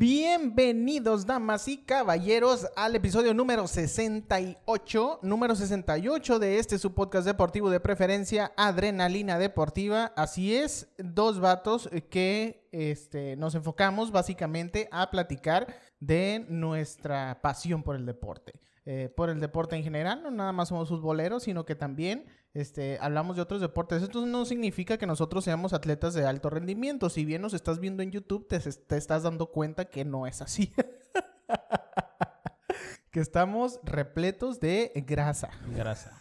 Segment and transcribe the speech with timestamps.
[0.00, 7.68] Bienvenidos, damas y caballeros, al episodio número 68, número 68 de este su podcast deportivo
[7.68, 10.12] de preferencia, Adrenalina Deportiva.
[10.14, 15.66] Así es, dos vatos que este, nos enfocamos básicamente a platicar
[15.98, 18.52] de nuestra pasión por el deporte.
[18.86, 22.24] Eh, por el deporte en general, no nada más somos futboleros, sino que también
[22.60, 24.02] este, hablamos de otros deportes.
[24.02, 27.08] Esto no significa que nosotros seamos atletas de alto rendimiento.
[27.10, 30.42] Si bien nos estás viendo en YouTube, te, te estás dando cuenta que no es
[30.42, 30.72] así.
[33.10, 35.50] que estamos repletos de grasa.
[35.74, 36.20] Grasa.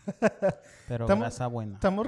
[0.88, 1.74] Pero Estamos- grasa buena.
[1.76, 2.08] Estamos...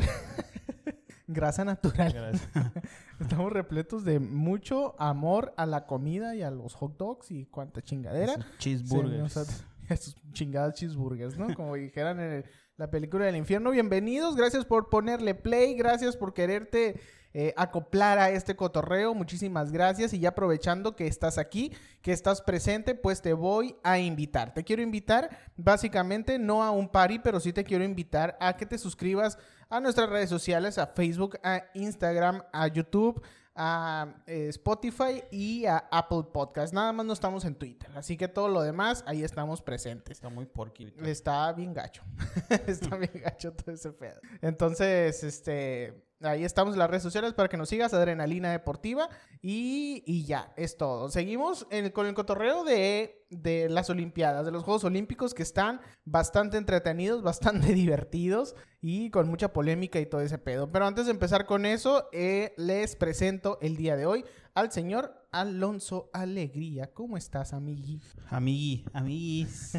[1.27, 2.13] grasa natural.
[2.13, 2.73] Grasa.
[3.19, 7.81] Estamos repletos de mucho amor a la comida y a los hot dogs y cuánta
[7.81, 8.33] chingadera.
[8.33, 9.19] Esos Sí, Cheeseburgers.
[9.19, 11.53] nosotros- Esos chingados cheeseburgers, ¿no?
[11.55, 12.45] Como dijeran en el-
[12.79, 13.71] la película del infierno.
[13.71, 16.97] Bienvenidos, gracias por ponerle play, gracias por quererte
[17.33, 19.13] eh, acoplar a este cotorreo.
[19.13, 20.13] Muchísimas gracias.
[20.13, 24.53] Y ya aprovechando que estás aquí, que estás presente, pues te voy a invitar.
[24.53, 28.65] Te quiero invitar, básicamente, no a un party, pero sí te quiero invitar a que
[28.65, 29.37] te suscribas
[29.69, 33.21] a nuestras redes sociales, a Facebook, a Instagram, a YouTube
[33.61, 36.73] a eh, Spotify y a Apple Podcast.
[36.73, 37.91] Nada más no estamos en Twitter.
[37.93, 40.17] Así que todo lo demás, ahí estamos presentes.
[40.17, 40.93] Está muy porky.
[41.03, 42.01] Está bien gacho.
[42.67, 44.21] Está bien gacho todo ese pedo.
[44.41, 49.09] Entonces, este, ahí estamos en las redes sociales para que nos sigas, Adrenalina Deportiva.
[49.41, 51.09] Y, y ya, es todo.
[51.09, 56.57] Seguimos con el cotorreo de, de las Olimpiadas, de los Juegos Olímpicos que están bastante
[56.57, 60.71] entretenidos, bastante divertidos y con mucha polémica y todo ese pedo.
[60.71, 65.27] Pero antes de empezar con eso, eh, les presento el día de hoy al señor
[65.31, 66.91] Alonso Alegría.
[66.93, 68.01] ¿Cómo estás, amigui?
[68.29, 69.77] Amigui, amiguis.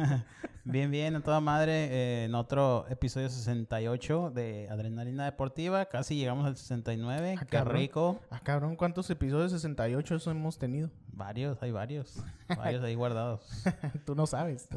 [0.64, 1.72] bien, bien, a toda madre.
[1.90, 5.86] eh, en otro episodio 68 de Adrenalina Deportiva.
[5.86, 7.36] Casi llegamos al 69.
[7.38, 7.76] Ah, Qué cabrón.
[7.76, 8.20] rico.
[8.30, 10.90] Ah, cabrón, ¿cuántos episodios 68 eso hemos tenido?
[11.12, 12.22] Varios, hay varios.
[12.56, 13.46] Varios ahí guardados.
[14.06, 14.68] Tú no sabes.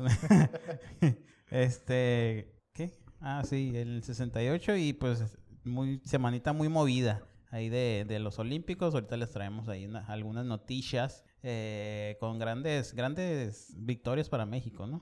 [1.51, 2.91] este, ¿qué?
[3.19, 5.23] Ah, sí, el 68 y pues
[5.63, 8.93] muy semanita muy movida ahí de, de los Olímpicos.
[8.93, 15.01] Ahorita les traemos ahí una- algunas noticias eh, con grandes, grandes victorias para México, ¿no?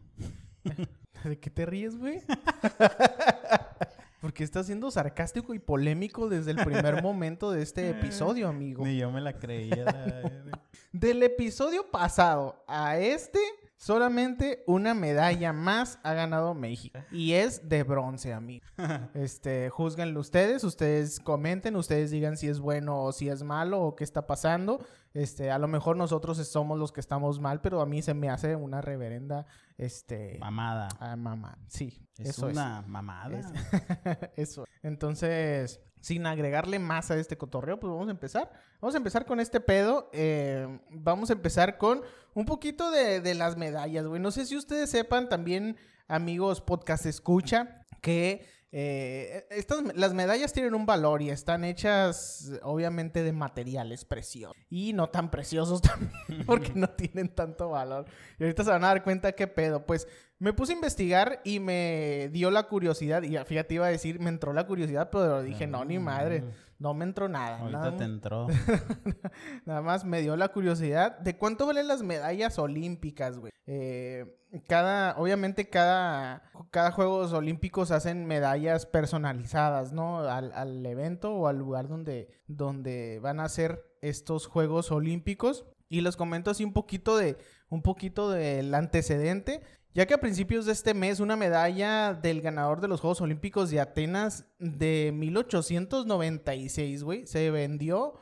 [1.24, 2.22] ¿De qué te ríes, güey?
[4.22, 8.86] Porque estás siendo sarcástico y polémico desde el primer momento de este episodio, amigo.
[8.86, 9.86] Ni yo me la creía.
[10.94, 13.40] Del episodio pasado a este,
[13.84, 17.00] solamente una medalla más ha ganado México.
[17.12, 18.66] Y es de bronce, amigo.
[19.14, 23.96] Este, juzguenlo ustedes, ustedes comenten, ustedes digan si es bueno o si es malo o
[23.96, 24.80] qué está pasando.
[25.14, 28.30] Este, a lo mejor nosotros somos los que estamos mal, pero a mí se me
[28.30, 29.46] hace una reverenda,
[29.78, 30.88] este, Mamada.
[31.00, 31.58] ah, mamá.
[31.68, 33.38] Sí, Es eso una mamada.
[33.38, 33.48] es.
[34.38, 34.66] eso.
[34.82, 38.52] Entonces, sin agregarle más a este cotorreo, pues vamos a empezar.
[38.82, 40.10] Vamos a empezar con este pedo.
[40.12, 42.02] eh, vamos a empezar con
[42.34, 44.22] un poquito de, de las medallas, güey.
[44.22, 45.78] No sé si ustedes sepan también,
[46.10, 48.46] amigos podcast escucha, que
[48.76, 54.58] eh, estas, las medallas tienen un valor y están hechas, obviamente, de materiales preciosos.
[54.68, 55.80] Y no tan preciosos
[56.28, 58.06] también, porque no tienen tanto valor.
[58.40, 59.86] Y ahorita se van a dar cuenta qué pedo.
[59.86, 60.08] Pues
[60.40, 63.22] me puse a investigar y me dio la curiosidad.
[63.22, 66.44] Y fíjate, iba a decir, me entró la curiosidad, pero dije, no, ni madre.
[66.80, 67.60] No me entró nada.
[67.60, 68.48] Ahorita nada, te entró.
[69.66, 73.52] nada más me dio la curiosidad de cuánto valen las medallas olímpicas, güey.
[73.66, 80.20] Eh, cada, obviamente cada, cada Juegos Olímpicos hacen medallas personalizadas, ¿no?
[80.20, 85.66] Al, al evento o al lugar donde, donde van a hacer estos Juegos Olímpicos.
[85.90, 87.38] Y les comento así un poquito de,
[87.70, 89.62] un poquito del antecedente.
[89.96, 93.70] Ya que a principios de este mes una medalla del ganador de los Juegos Olímpicos
[93.70, 98.14] de Atenas de 1896, güey, se vendió,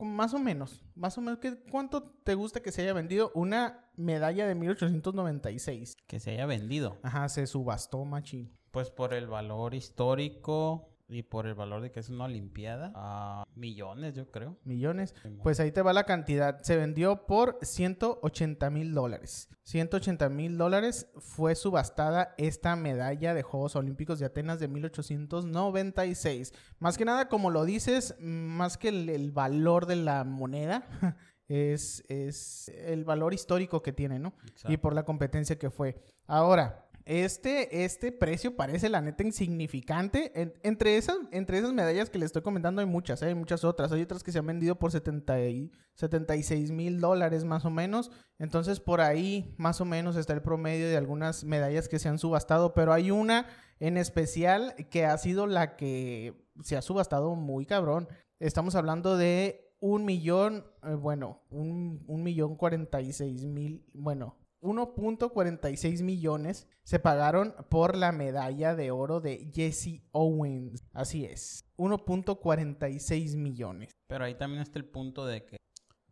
[0.00, 3.90] más o menos, más o menos, ¿qué- ¿cuánto te gusta que se haya vendido una
[3.96, 5.96] medalla de 1896?
[6.06, 6.98] que se haya vendido.
[7.02, 8.56] Ajá, se subastó, machín.
[8.70, 12.92] Pues por el valor histórico y por el valor de que es una olimpiada.
[12.94, 14.56] a millones, yo creo.
[14.64, 15.14] Millones.
[15.42, 16.60] Pues ahí te va la cantidad.
[16.62, 19.48] Se vendió por 180 mil dólares.
[19.64, 26.54] 180 mil dólares fue subastada esta medalla de Juegos Olímpicos de Atenas de 1896.
[26.78, 30.88] Más que nada, como lo dices, más que el, el valor de la moneda,
[31.48, 34.32] es, es el valor histórico que tiene, ¿no?
[34.66, 36.02] Y por la competencia que fue.
[36.26, 40.32] Ahora, este, este precio parece la neta insignificante.
[40.40, 43.26] En- entre, esas, entre esas medallas que les estoy comentando hay muchas, ¿eh?
[43.26, 43.92] hay muchas otras.
[43.92, 48.10] Hay otras que se han vendido por 70 y 76 mil dólares más o menos.
[48.38, 52.18] Entonces por ahí más o menos está el promedio de algunas medallas que se han
[52.18, 52.74] subastado.
[52.74, 53.46] Pero hay una
[53.80, 58.08] en especial que ha sido la que se ha subastado muy cabrón.
[58.38, 64.36] Estamos hablando de un millón, eh, bueno, un, un millón cuarenta y seis mil, bueno,
[64.62, 70.82] 1.46 millones se pagaron por la medalla de oro de Jesse Owens.
[70.92, 73.92] Así es, 1.46 millones.
[74.06, 75.56] Pero ahí también está el punto de que,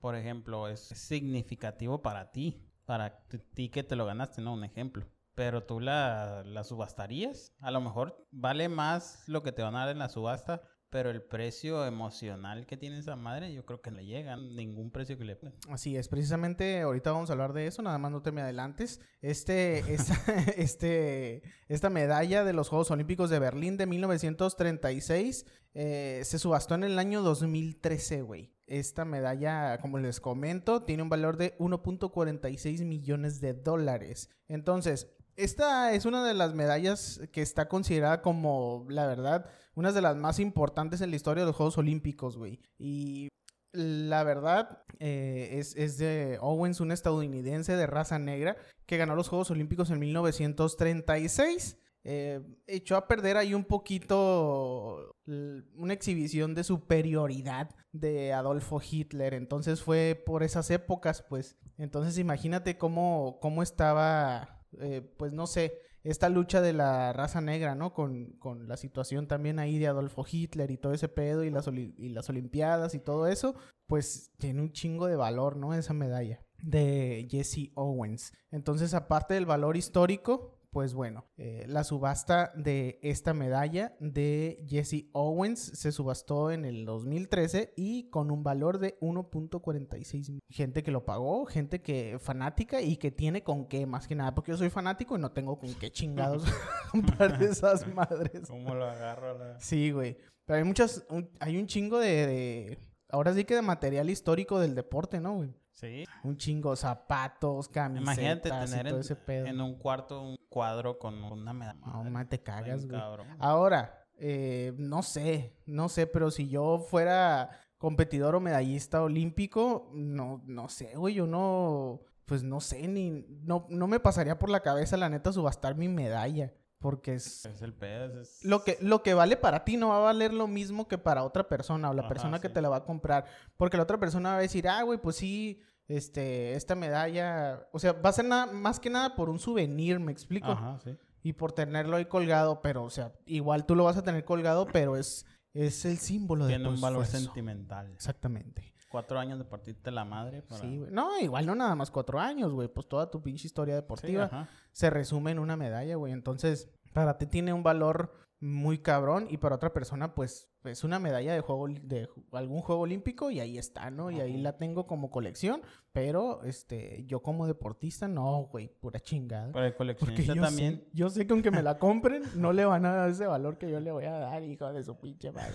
[0.00, 3.25] por ejemplo, es significativo para ti, para
[3.55, 4.52] ti que te lo ganaste, ¿no?
[4.52, 5.06] Un ejemplo.
[5.35, 7.55] Pero tú la, la subastarías.
[7.61, 11.10] A lo mejor vale más lo que te van a dar en la subasta pero
[11.10, 15.16] el precio emocional que tiene esa madre, yo creo que no le llega ningún precio
[15.16, 15.56] que le pongan.
[15.70, 19.00] Así es, precisamente ahorita vamos a hablar de eso, nada más no te me adelantes.
[19.22, 20.14] Este, esta,
[20.56, 26.84] este, esta medalla de los Juegos Olímpicos de Berlín de 1936 eh, se subastó en
[26.84, 28.52] el año 2013, güey.
[28.66, 34.31] Esta medalla, como les comento, tiene un valor de 1.46 millones de dólares.
[34.48, 39.46] Entonces, esta es una de las medallas que está considerada como, la verdad,
[39.81, 42.61] una de las más importantes en la historia de los Juegos Olímpicos, güey.
[42.79, 43.29] Y
[43.73, 48.56] la verdad eh, es, de Owens, un estadounidense de raza negra
[48.87, 51.79] que ganó los Juegos Olímpicos en 1936.
[52.05, 59.33] Eh, echó a perder ahí un poquito una exhibición de superioridad de Adolfo Hitler.
[59.33, 61.56] Entonces fue por esas épocas, pues.
[61.79, 67.75] Entonces imagínate cómo, cómo estaba eh, pues no sé, esta lucha de la raza negra,
[67.75, 67.93] ¿no?
[67.93, 71.69] Con, con, la situación también ahí de Adolfo Hitler y todo ese pedo y las,
[71.69, 73.55] y las Olimpiadas y todo eso,
[73.87, 75.75] pues tiene un chingo de valor, ¿no?
[75.75, 78.32] Esa medalla de Jesse Owens.
[78.50, 85.08] Entonces, aparte del valor histórico, pues bueno, eh, la subasta de esta medalla de Jesse
[85.12, 91.05] Owens se subastó en el 2013 y con un valor de 1.46 gente que lo
[91.05, 94.70] pagó, gente que fanática y que tiene con qué más que nada, porque yo soy
[94.70, 96.44] fanático y no tengo con qué chingados
[96.93, 98.49] comprar esas madres.
[98.49, 99.58] ¿Cómo lo agarro?
[99.58, 100.16] Sí, güey.
[100.44, 101.06] Pero hay muchas,
[101.38, 102.78] hay un chingo de, de,
[103.08, 105.55] ahora sí que de material histórico del deporte, ¿no, güey?
[105.81, 106.05] Sí.
[106.25, 109.47] Un chingo, zapatos, camisetas Imagínate tener todo ese pedo.
[109.47, 111.81] en un cuarto un cuadro con una medalla.
[111.81, 113.00] No, te cagas, güey.
[113.38, 120.43] Ahora, eh, no sé, no sé, pero si yo fuera competidor o medallista olímpico, no,
[120.44, 124.61] no sé, güey, yo no, pues no sé, ni, no, no me pasaría por la
[124.61, 126.53] cabeza, la neta, subastar mi medalla.
[126.81, 127.44] Porque es...
[127.44, 130.47] Es el pedo, Lo que, lo que vale para ti no va a valer lo
[130.49, 133.27] mismo que para otra persona o la persona que te la va a comprar.
[133.59, 137.79] Porque la otra persona va a decir, ah, güey, pues sí, este, esta medalla, o
[137.79, 140.53] sea, va a ser nada, más que nada por un souvenir, me explico.
[140.53, 140.97] Ajá, sí.
[141.23, 144.67] Y por tenerlo ahí colgado, pero, o sea, igual tú lo vas a tener colgado,
[144.73, 147.93] pero es, es el símbolo de Tiene un valor sentimental.
[147.93, 148.73] Exactamente.
[148.90, 150.42] Cuatro años de partirte la madre.
[150.50, 150.90] Sí, güey.
[150.90, 152.66] No, igual no nada más cuatro años, güey.
[152.66, 156.12] Pues toda tu pinche historia deportiva se resume en una medalla, güey.
[156.12, 160.99] Entonces, para ti tiene un valor muy cabrón y para otra persona, pues es una
[160.99, 164.11] medalla de juego de algún juego olímpico y ahí está, ¿no?
[164.11, 165.62] Y ahí la tengo como colección,
[165.93, 169.53] pero este yo como deportista no, güey, pura chingada.
[169.53, 170.77] Para el coleccionista yo también.
[170.77, 173.59] Sé, yo sé que aunque me la compren no le van a dar ese valor
[173.59, 175.55] que yo le voy a dar, hijo de su pinche madre.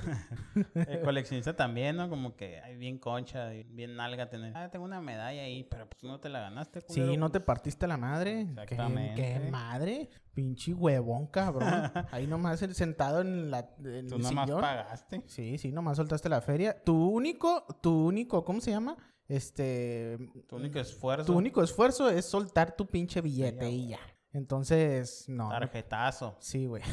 [0.76, 2.10] el coleccionista también, ¿no?
[2.10, 4.56] Como que hay bien concha, bien nalga tener.
[4.56, 7.12] Ah, tengo una medalla ahí, pero pues no te la ganaste, culero.
[7.12, 8.42] Sí, no te partiste la madre.
[8.42, 9.22] Exactamente.
[9.22, 10.10] ¿Qué, madre?
[10.34, 11.70] Pinche huevón, cabrón.
[12.12, 14.50] ahí nomás sentado en la en Tú nomás
[15.28, 16.82] Sí, sí, nomás soltaste la feria.
[16.84, 18.98] Tu único, tu único, ¿cómo se llama?
[19.28, 20.18] Este...
[20.48, 21.26] Tu único esfuerzo.
[21.26, 24.00] Tu único esfuerzo es soltar tu pinche billete y ya.
[24.32, 25.50] Entonces, no.
[25.50, 26.36] Tarjetazo.
[26.40, 26.84] Sí, güey.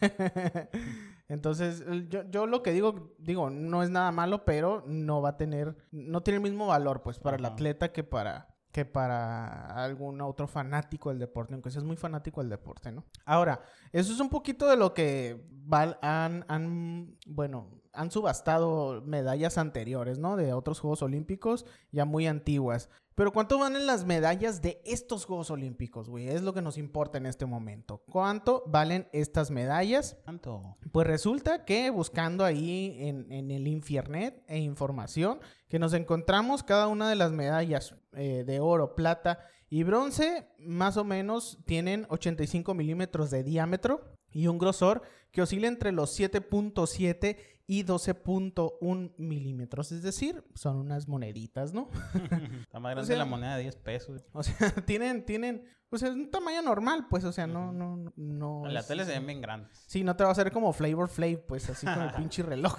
[1.28, 5.36] Entonces, yo, yo lo que digo, digo, no es nada malo, pero no va a
[5.36, 10.46] tener, no tiene el mismo valor, pues, para el atleta que para, para algún otro
[10.46, 13.04] fanático del deporte, aunque seas muy fanático del deporte, ¿no?
[13.24, 13.60] Ahora,
[13.92, 15.44] eso es un poquito de lo que
[16.02, 20.36] han, han, bueno, han subastado medallas anteriores, ¿no?
[20.36, 22.90] De otros Juegos Olímpicos ya muy antiguas.
[23.18, 26.28] Pero ¿cuánto valen las medallas de estos Juegos Olímpicos, güey?
[26.28, 28.04] Es lo que nos importa en este momento.
[28.08, 30.16] ¿Cuánto valen estas medallas?
[30.22, 30.76] ¿Cuánto?
[30.92, 36.86] Pues resulta que buscando ahí en, en el Infiernet e información, que nos encontramos cada
[36.86, 42.72] una de las medallas eh, de oro, plata y bronce, más o menos tienen 85
[42.72, 47.36] milímetros de diámetro y un grosor que oscila entre los 7.7
[47.70, 49.92] y 12.1 milímetros.
[49.92, 51.90] Es decir, son unas moneditas, ¿no?
[52.62, 54.24] Está más grande la moneda de 10 pesos.
[54.32, 54.56] O sea,
[54.86, 58.66] tienen, tienen, pues es un tamaño normal, pues, o sea, no, no, no.
[58.66, 59.84] En la tele se ven bien grandes.
[59.86, 62.74] Sí, no te va a hacer como Flavor Flav, pues, así con el pinche reloj.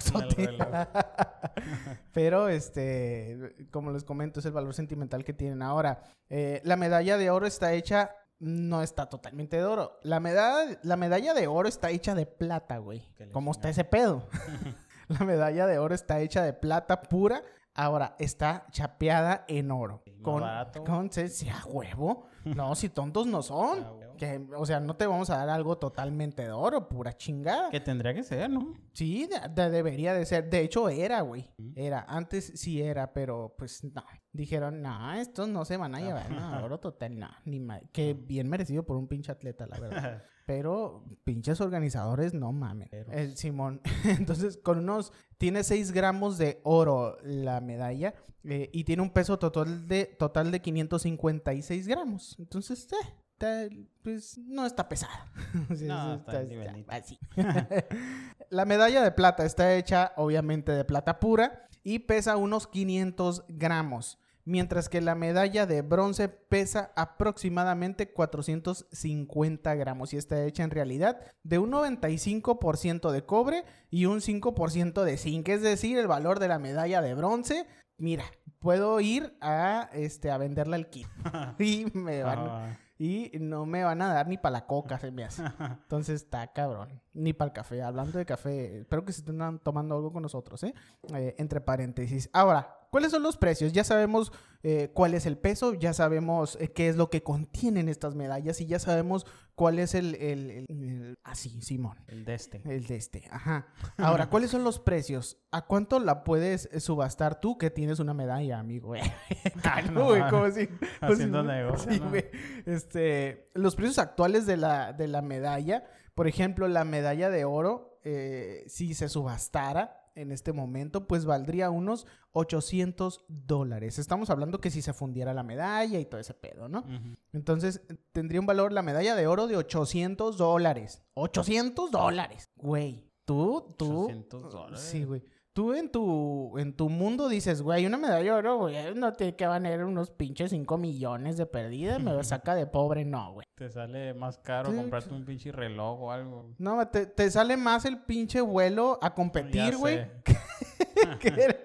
[2.12, 5.62] Pero, este, como les comento, es el valor sentimental que tienen.
[5.62, 9.98] Ahora, eh, la medalla de oro está hecha no está totalmente de oro.
[10.02, 13.08] La medalla, la medalla de oro está hecha de plata, güey.
[13.32, 14.26] ¿Cómo está ese pedo?
[15.08, 17.42] la medalla de oro está hecha de plata pura
[17.74, 20.02] Ahora, está chapeada en oro.
[20.04, 20.84] Sí, Con, barato.
[20.84, 22.26] a huevo.
[22.44, 23.80] No, si tontos no son.
[23.84, 23.92] Ah.
[24.16, 27.70] Que, o sea, no te vamos a dar algo totalmente de oro, pura chingada.
[27.70, 28.74] Que tendría que ser, ¿no?
[28.92, 30.50] Sí, de- de- debería de ser.
[30.50, 31.50] De hecho, era, güey.
[31.74, 32.04] Era.
[32.06, 34.04] Antes sí era, pero pues no.
[34.32, 36.30] Dijeron, no, estos no se van a llevar.
[36.30, 37.28] No, oro total, no.
[37.46, 40.22] Ni ma- Que bien merecido por un pinche atleta, la verdad.
[40.50, 42.88] Pero pinches organizadores, no mames.
[42.90, 43.80] Pero- El Simón.
[44.04, 45.12] Entonces, con unos.
[45.38, 48.14] Tiene 6 gramos de oro la medalla.
[48.42, 52.34] eh, y tiene un peso total de, total de 556 gramos.
[52.40, 52.96] Entonces, eh,
[53.32, 53.68] está-
[54.02, 55.30] pues no está pesada.
[55.76, 56.96] Sí, No, está livianita.
[56.96, 57.16] así.
[58.50, 64.18] la medalla de plata está hecha, obviamente, de plata pura y pesa unos 500 gramos.
[64.50, 71.20] Mientras que la medalla de bronce pesa aproximadamente 450 gramos y está hecha en realidad
[71.44, 75.48] de un 95% de cobre y un 5% de zinc.
[75.50, 77.64] Es decir, el valor de la medalla de bronce,
[77.96, 78.24] mira,
[78.58, 81.06] puedo ir a, este, a venderla al kit
[81.60, 85.12] y, me van, Ah, y no me van a dar ni para la coca, se
[85.12, 85.44] me hace.
[85.60, 87.00] Entonces está cabrón.
[87.12, 87.82] Ni para el café.
[87.82, 90.74] Hablando de café, espero que se estén tomando algo con nosotros, ¿eh?
[91.14, 92.28] Eh, Entre paréntesis.
[92.32, 93.72] Ahora, ¿cuáles son los precios?
[93.72, 94.32] Ya sabemos
[94.62, 98.60] eh, cuál es el peso, ya sabemos eh, qué es lo que contienen estas medallas
[98.60, 100.14] y ya sabemos cuál es el...
[100.16, 101.96] el, el- el- así, Simón.
[102.08, 102.62] el de este.
[102.64, 103.68] El de este, ajá.
[103.96, 105.38] Ahora, ¿cuáles son los precios?
[105.50, 108.92] ¿A cuánto la puedes eh, subastar tú que tienes una medalla, amigo?
[109.62, 110.66] Claro, güey, como si...
[110.66, 112.08] como si- Haciendo negocio, Sí, ¿no?
[112.10, 112.26] güey.
[112.66, 117.98] Este, los precios actuales de la, de la medalla, por ejemplo, la medalla de oro,
[118.04, 123.98] eh, si se subastara en este momento, pues valdría unos 800 dólares.
[123.98, 126.84] Estamos hablando que si se fundiera la medalla y todo ese pedo, ¿no?
[127.32, 131.02] Entonces, tendría un valor la medalla de oro de 800 dólares.
[131.14, 132.50] 800 dólares.
[132.56, 134.04] Güey, tú, tú.
[134.04, 134.80] 800 dólares.
[134.80, 135.22] Sí, güey.
[135.60, 139.36] Tú en tu, en tu mundo dices, güey, una medalla de oro, güey, no tiene
[139.36, 143.46] que valer unos pinches 5 millones de perdida, me saca de pobre, no, güey.
[143.56, 146.54] Te sale más caro Sí, comprarte un pinche reloj o algo.
[146.56, 150.06] No, te, te sale más el pinche vuelo a competir, güey,
[151.20, 151.58] que,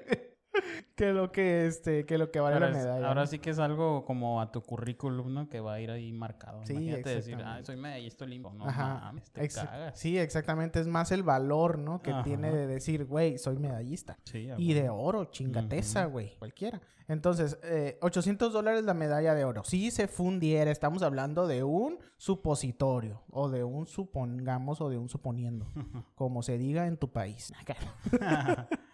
[0.96, 3.08] que lo que, este, que lo que vale Ahora, la es- medalla.
[3.08, 3.28] ahora ¿no?
[3.28, 5.50] sí que es algo como a tu currículum, ¿no?
[5.50, 6.66] Que va a ir ahí marcado.
[6.66, 8.54] Sí, Imagínate decir, ah, soy medallista olímpico.
[8.56, 9.00] No Ajá.
[9.04, 10.00] mames, te exa- cagas.
[10.00, 10.80] Sí, exactamente.
[10.80, 12.02] Es más el valor, ¿no?
[12.02, 12.24] Que Ajá.
[12.24, 14.18] tiene de decir, güey, soy medallista.
[14.24, 16.38] Sí, Y de oro, chingateza, güey.
[16.40, 16.82] Cualquiera.
[17.08, 19.64] Entonces, eh, 800 dólares la medalla de oro.
[19.64, 23.22] Si se fundiera, estamos hablando de un supositorio.
[23.30, 25.68] O de un supongamos o de un suponiendo.
[26.16, 27.54] como se diga en tu país.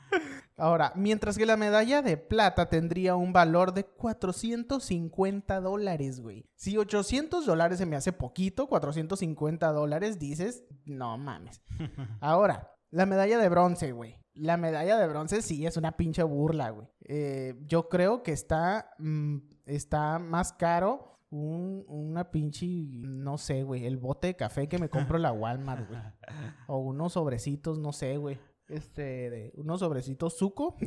[0.61, 6.45] Ahora, mientras que la medalla de plata tendría un valor de 450 dólares, güey.
[6.53, 11.63] Si 800 dólares se me hace poquito, 450 dólares dices, no mames.
[12.21, 14.19] Ahora, la medalla de bronce, güey.
[14.35, 16.87] La medalla de bronce sí es una pinche burla, güey.
[17.05, 23.87] Eh, yo creo que está, mm, está más caro un, una pinche, no sé, güey,
[23.87, 26.01] el bote de café que me compro en la Walmart, güey.
[26.67, 28.37] O unos sobrecitos, no sé, güey.
[28.71, 30.75] Este, de unos sobrecitos suco.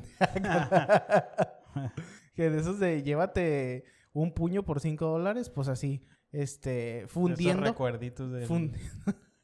[2.35, 7.65] que de esos de llévate un puño por 5 dólares, pues así, este, Esos fundiendo.
[7.65, 8.47] recuerditos de...
[8.49, 8.81] Fundi-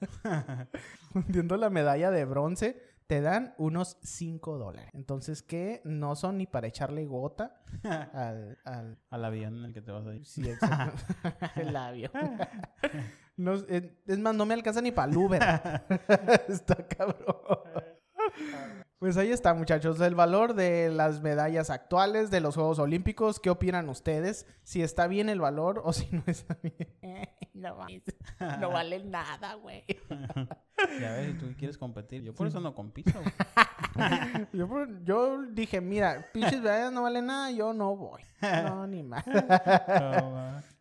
[1.12, 4.90] fundiendo la medalla de bronce, te dan unos 5 dólares.
[4.94, 8.58] Entonces, que no son ni para echarle gota al...
[8.64, 10.24] al Al avión en el que te vas a ir.
[10.24, 11.02] sí, exacto.
[11.56, 12.10] el.
[13.36, 15.42] No, es, es más, no me alcanza ni para el Uber.
[16.48, 17.36] está cabrón.
[18.98, 19.98] Pues ahí está, muchachos.
[20.00, 23.40] El valor de las medallas actuales de los Juegos Olímpicos.
[23.40, 24.46] ¿Qué opinan ustedes?
[24.62, 26.76] Si está bien el valor o si no está bien.
[27.54, 28.02] no, mames.
[28.60, 29.84] no vale nada, güey.
[31.00, 32.22] Ya ves, si tú quieres competir.
[32.22, 33.12] Yo por eso no compito.
[33.14, 33.26] güey.
[34.52, 38.22] Yo, por- yo dije, mira, pinches medallas no valen nada, yo no voy.
[38.40, 39.24] No, ni más.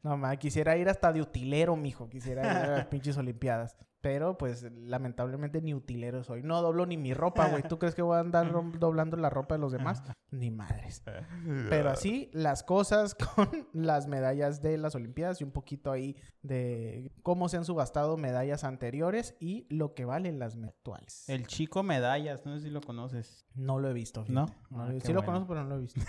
[0.03, 2.07] No, ma, quisiera ir hasta de utilero, mijo.
[2.09, 3.75] Quisiera ir a las pinches olimpiadas.
[4.01, 6.41] Pero, pues, lamentablemente ni utilero soy.
[6.41, 7.63] No doblo ni mi ropa, güey.
[7.63, 10.01] ¿Tú crees que voy a andar doblando la ropa de los demás?
[10.31, 11.01] Ni madres.
[11.69, 17.11] Pero así las cosas con las medallas de las Olimpiadas y un poquito ahí de
[17.23, 21.27] cómo se han subastado medallas anteriores y lo que valen las actuales.
[21.29, 23.43] El chico medallas, no sé si lo conoces.
[23.55, 24.23] No lo he visto.
[24.29, 24.45] ¿No?
[24.47, 24.65] fíjate.
[24.75, 25.99] Ah, lo he- qué sí lo conozco, pero no lo he visto.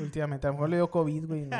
[0.00, 1.44] Últimamente, a lo mejor le dio COVID, güey.
[1.46, 1.56] no.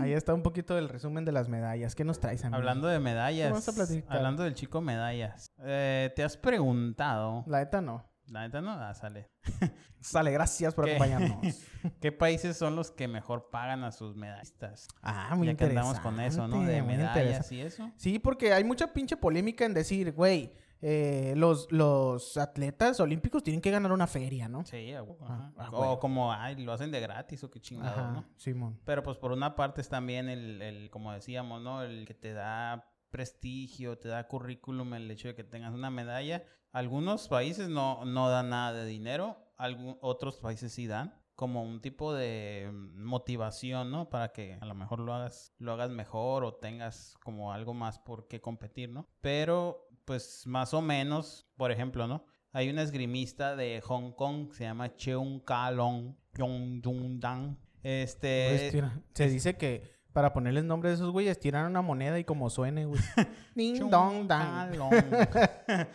[0.00, 1.65] Ahí está un poquito del resumen de las medallas.
[1.96, 2.56] ¿Qué nos traes, amigo?
[2.56, 3.50] Hablando de medallas.
[3.50, 4.16] Vamos a platicar.
[4.16, 5.46] Hablando del chico medallas.
[5.58, 7.44] Eh, ¿Te has preguntado?
[7.46, 8.04] La neta no.
[8.28, 9.30] La neta no, ah, sale.
[10.00, 10.92] Sale, gracias por ¿Qué?
[10.92, 11.62] acompañarnos.
[12.00, 14.86] ¿Qué países son los que mejor pagan a sus medallistas?
[15.02, 15.80] Ah, muy ya que interesante.
[15.80, 16.64] andamos con eso, ¿no?
[16.64, 17.90] De medallas y eso.
[17.96, 20.52] Sí, porque hay mucha pinche polémica en decir, güey,
[20.82, 24.64] eh, los, los atletas olímpicos tienen que ganar una feria, ¿no?
[24.64, 25.70] Sí, a huevo, Ah, ajá.
[25.72, 28.24] ah, o como, ay, lo hacen de gratis o qué chingado, Ajá, ¿no?
[28.36, 28.78] Simón.
[28.84, 31.82] Pero pues por una parte es también el, el, como decíamos, ¿no?
[31.82, 36.44] El que te da prestigio, te da currículum, el hecho de que tengas una medalla.
[36.72, 41.80] Algunos países no, no dan nada de dinero, algún, otros países sí dan como un
[41.82, 44.08] tipo de mm, motivación, ¿no?
[44.08, 47.98] Para que a lo mejor lo hagas, lo hagas mejor o tengas como algo más
[47.98, 49.06] por qué competir, ¿no?
[49.20, 52.24] Pero, pues, más o menos, por ejemplo, ¿no?
[52.52, 57.58] Hay una esgrimista de Hong Kong, se llama Cheung Ka-long Yong Jung Dan.
[57.82, 58.70] Este...
[58.72, 62.48] Pues, Se dice que para ponerles nombre de esos güeyes, tiran una moneda y como
[62.48, 62.98] suene, güey.
[63.54, 64.72] Ding dong dang.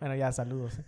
[0.00, 0.80] Bueno, ya, saludos.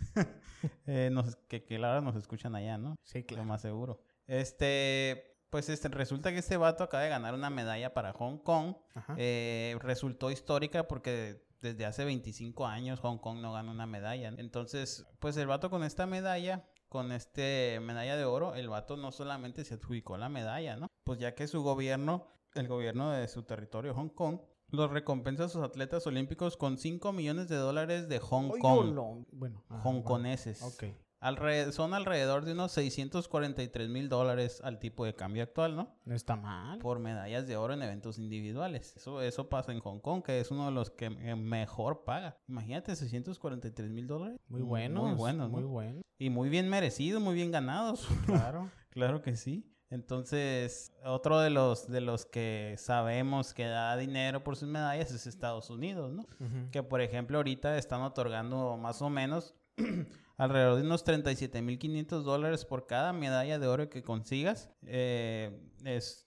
[0.87, 2.97] Eh, nos- que, que verdad nos escuchan allá, ¿no?
[3.03, 4.01] Sí, Lo más seguro.
[4.27, 8.77] Este, pues este, resulta que este vato acaba de ganar una medalla para Hong Kong.
[8.95, 9.15] Ajá.
[9.19, 14.33] Eh, resultó histórica porque desde hace 25 años Hong Kong no gana una medalla.
[14.37, 19.13] Entonces, pues el vato con esta medalla, con este medalla de oro, el vato no
[19.13, 20.89] solamente se adjudicó la medalla, ¿no?
[21.05, 25.49] Pues ya que su gobierno, el gobierno de su territorio, Hong Kong, los recompensa a
[25.49, 29.27] sus atletas olímpicos con 5 millones de dólares de Hong Kong.
[29.33, 29.65] Bueno.
[29.69, 30.61] ajá, Hongkoneses.
[30.61, 30.97] bueno.
[31.21, 35.95] Alre- son alrededor de unos 643 mil dólares al tipo de cambio actual, ¿no?
[36.05, 36.79] No está mal.
[36.79, 38.95] Por medallas de oro en eventos individuales.
[38.97, 42.39] Eso, eso pasa en Hong Kong, que es uno de los que me- mejor paga.
[42.49, 44.39] Imagínate, 643 mil dólares.
[44.49, 45.03] Muy bueno.
[45.05, 45.69] Muy buenos, Muy ¿no?
[45.69, 46.01] bueno.
[46.19, 48.09] Y muy bien merecidos, muy bien ganados.
[48.27, 48.71] Claro.
[48.91, 49.67] claro que sí.
[49.91, 55.27] Entonces, otro de los, de los que sabemos que da dinero por sus medallas es
[55.27, 56.27] Estados Unidos, ¿no?
[56.71, 59.55] Que por ejemplo ahorita están otorgando más o menos
[60.41, 65.61] alrededor de unos 37.500 dólares por cada medalla de oro que consigas, eh,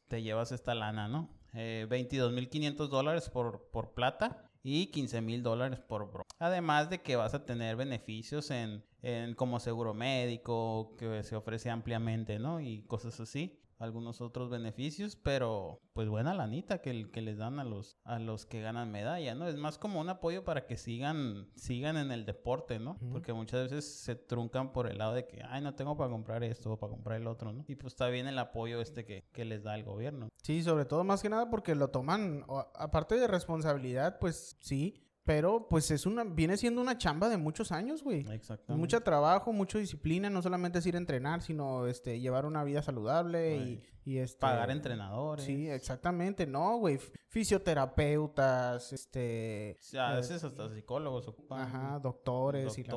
[0.07, 1.31] te llevas esta lana, ¿no?
[1.55, 6.29] Eh, 22.500 dólares por, por plata y 15.000 dólares por bronce.
[6.37, 11.71] Además de que vas a tener beneficios en, en como seguro médico, que se ofrece
[11.71, 12.61] ampliamente, ¿no?
[12.61, 17.63] Y cosas así algunos otros beneficios, pero pues buena lanita que, que les dan a
[17.63, 19.47] los a los que ganan medalla, ¿no?
[19.47, 22.97] Es más como un apoyo para que sigan sigan en el deporte, ¿no?
[23.11, 26.43] Porque muchas veces se truncan por el lado de que, ay, no tengo para comprar
[26.43, 27.65] esto o para comprar el otro, ¿no?
[27.67, 30.29] Y pues está bien el apoyo este que, que les da el gobierno.
[30.41, 35.67] Sí, sobre todo más que nada porque lo toman, aparte de responsabilidad, pues sí, pero
[35.69, 38.25] pues es una, viene siendo una chamba de muchos años, güey.
[38.31, 38.79] Exactamente.
[38.79, 42.81] Mucho trabajo, mucha disciplina, no solamente es ir a entrenar, sino este llevar una vida
[42.81, 45.45] saludable y, y este Pagar entrenadores.
[45.45, 51.61] Sí, exactamente, no, güey, fisioterapeutas, este, O sea, a eh, veces hasta psicólogos ocupan.
[51.61, 52.93] ajá, doctores, y la.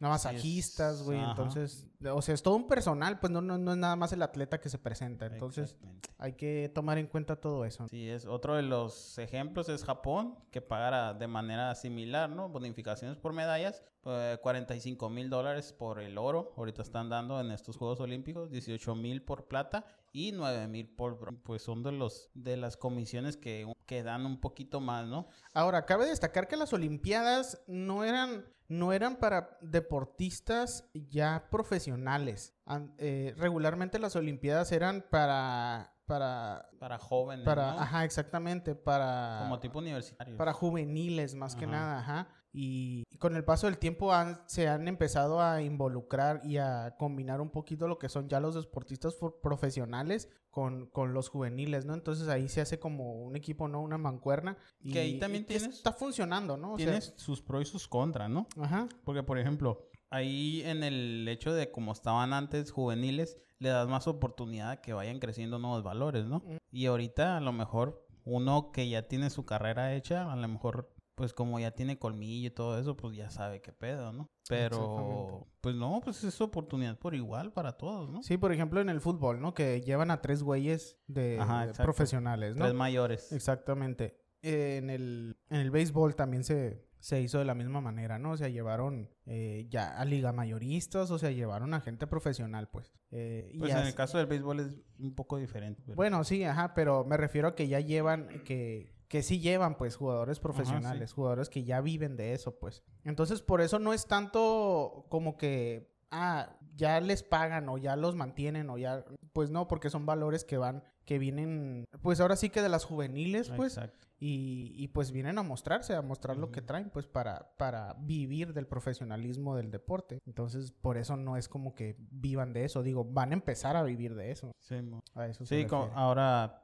[0.00, 3.78] No, masajistas, güey, entonces, o sea, es todo un personal, pues no, no, no es
[3.78, 5.76] nada más el atleta que se presenta, entonces
[6.18, 7.86] hay que tomar en cuenta todo eso.
[7.88, 12.48] Sí, es otro de los ejemplos es Japón, que pagará de manera similar, ¿no?
[12.48, 17.76] Bonificaciones por medallas, eh, 45 mil dólares por el oro, ahorita están dando en estos
[17.76, 21.18] Juegos Olímpicos, 18 mil por plata y 9 mil por.
[21.42, 25.26] Pues son de los de las comisiones que, que dan un poquito más, ¿no?
[25.52, 32.54] Ahora, cabe destacar que las Olimpiadas no eran, no eran para deportistas ya profesionales.
[32.98, 37.80] Eh, regularmente las Olimpiadas eran para, para, Para jóvenes, para, ¿no?
[37.80, 40.36] ajá, exactamente, para, Como tipo universitario.
[40.36, 42.28] para juveniles más que nada, ajá.
[42.56, 47.40] Y con el paso del tiempo han- se han empezado a involucrar y a combinar
[47.40, 51.94] un poquito lo que son ya los deportistas profesionales con, con los juveniles, ¿no?
[51.94, 53.80] Entonces ahí se hace como un equipo, ¿no?
[53.82, 54.56] Una mancuerna.
[54.80, 56.74] Y, Que ahí también tienes- Está funcionando, ¿no?
[56.74, 58.46] O sea, Tienes sus pros y sus contras, ¿no?
[58.60, 58.88] Ajá.
[59.04, 64.06] Porque, por ejemplo, ahí en el hecho de como estaban antes juveniles, le das más
[64.06, 66.40] oportunidad a que vayan creciendo nuevos valores, ¿no?
[66.46, 66.56] Mm.
[66.70, 70.93] Y ahorita a lo mejor uno que ya tiene su carrera hecha, a lo mejor
[71.14, 74.30] pues como ya tiene colmillo y todo eso, pues ya sabe qué pedo, ¿no?
[74.48, 78.22] Pero pues no, pues es oportunidad por igual para todos, ¿no?
[78.22, 79.54] Sí, por ejemplo, en el fútbol, ¿no?
[79.54, 81.84] Que llevan a tres güeyes de Ajá, de exacto.
[81.84, 82.64] profesionales, ¿no?
[82.64, 83.32] Tres mayores.
[83.32, 84.20] Exactamente.
[84.42, 88.32] Eh, en, el, en el béisbol también se, se hizo de la misma manera, ¿no?
[88.32, 92.92] O sea, llevaron eh, ya a liga mayoristas, o sea, llevaron a gente profesional, pues.
[93.10, 95.82] Eh, y Pues en el caso del béisbol es un poco diferente.
[95.86, 99.76] pero- Bueno, sí, ajá, pero me refiero a que ya llevan, que, que sí llevan,
[99.76, 102.82] pues, jugadores profesionales, jugadores que ya viven de eso, pues.
[103.04, 108.16] Entonces, por eso no es tanto como que, ah, ya les pagan o ya los
[108.16, 112.50] mantienen o ya, pues no, porque son valores que van, que vienen, pues ahora sí
[112.50, 114.08] que de las juveniles, pues, Exacto.
[114.18, 118.52] y, y pues vienen a mostrarse, a mostrar lo que traen, pues para, para vivir
[118.52, 120.18] del profesionalismo del deporte.
[120.26, 123.84] Entonces, por eso no es como que vivan de eso, digo, van a empezar a
[123.84, 124.50] vivir de eso.
[124.58, 124.74] Sí,
[125.14, 126.63] A eso Sí, ahora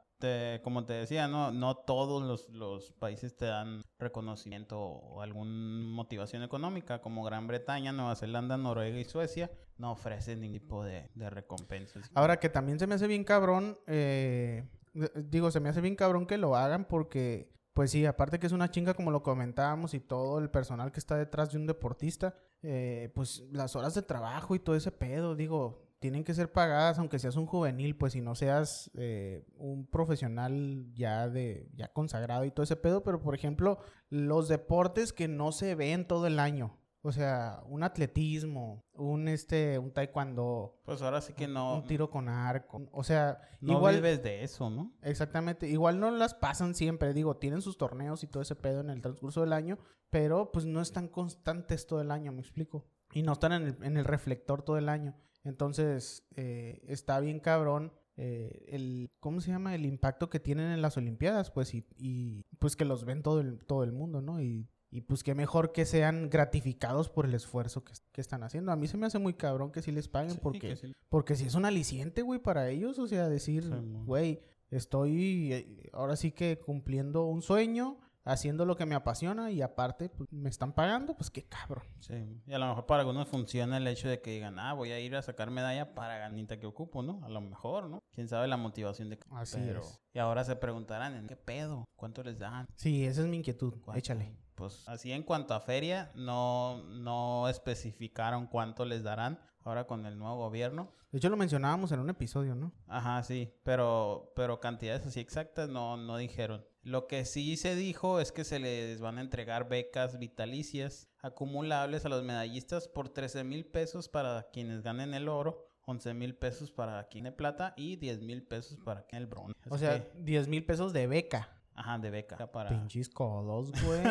[0.63, 6.43] como te decía, no, no todos los, los países te dan reconocimiento o alguna motivación
[6.43, 11.29] económica, como Gran Bretaña, Nueva Zelanda, Noruega y Suecia, no ofrecen ningún tipo de, de
[11.29, 12.09] recompensas.
[12.13, 14.67] Ahora que también se me hace bien cabrón, eh,
[15.15, 18.53] digo, se me hace bien cabrón que lo hagan porque, pues sí, aparte que es
[18.53, 22.35] una chinga como lo comentábamos y todo el personal que está detrás de un deportista,
[22.61, 26.97] eh, pues las horas de trabajo y todo ese pedo, digo, tienen que ser pagadas
[26.97, 32.43] aunque seas un juvenil, pues si no seas eh, un profesional ya de ya consagrado
[32.43, 33.77] y todo ese pedo, pero por ejemplo,
[34.09, 39.77] los deportes que no se ven todo el año, o sea, un atletismo, un este,
[39.77, 40.81] un taekwondo.
[40.85, 41.75] Pues ahora sí que no.
[41.75, 42.81] Un tiro con arco.
[42.91, 43.95] O sea, no igual.
[43.95, 44.93] vives de eso, ¿no?
[45.03, 45.67] Exactamente.
[45.67, 47.13] Igual no las pasan siempre.
[47.13, 49.79] Digo, tienen sus torneos y todo ese pedo en el transcurso del año.
[50.11, 52.85] Pero pues no están constantes todo el año, me explico.
[53.13, 55.15] Y no están en el, en el reflector todo el año.
[55.43, 57.93] Entonces, eh, está bien cabrón.
[58.17, 62.43] Eh, el cómo se llama el impacto que tienen en las olimpiadas pues y, y
[62.59, 65.71] pues que los ven todo el todo el mundo no y y pues qué mejor
[65.71, 68.73] que sean gratificados por el esfuerzo que, que están haciendo.
[68.73, 70.75] A mí se me hace muy cabrón que sí les paguen porque,
[71.07, 72.99] porque si es un aliciente, güey, para ellos.
[72.99, 73.63] O sea, decir,
[74.05, 79.61] güey, estoy eh, ahora sí que cumpliendo un sueño, haciendo lo que me apasiona y
[79.61, 81.85] aparte pues, me están pagando, pues qué cabrón.
[81.99, 84.91] Sí, y a lo mejor para algunos funciona el hecho de que digan, ah, voy
[84.91, 87.21] a ir a sacar medalla para ganita que ocupo, ¿no?
[87.23, 88.03] A lo mejor, ¿no?
[88.11, 90.01] Quién sabe la motivación de Así es.
[90.13, 91.85] Y ahora se preguntarán, ¿en qué pedo?
[91.95, 92.67] ¿Cuánto les dan?
[92.75, 93.73] Sí, esa es mi inquietud.
[93.95, 100.05] Échale pues así en cuanto a feria, no, no especificaron cuánto les darán ahora con
[100.05, 100.91] el nuevo gobierno.
[101.11, 102.71] De hecho lo mencionábamos en un episodio, ¿no?
[102.87, 106.63] Ajá, sí, pero, pero cantidades así exactas no, no dijeron.
[106.83, 112.05] Lo que sí se dijo es que se les van a entregar becas vitalicias acumulables
[112.05, 115.67] a los medallistas por 13 mil pesos para quienes ganen el oro.
[115.85, 119.53] 11 mil pesos para quien de plata y 10 mil pesos para quien el bronce.
[119.69, 121.49] O sea, 10 mil pesos de beca.
[121.73, 122.69] Ajá, de beca para...
[122.69, 124.01] Pinches codos, güey.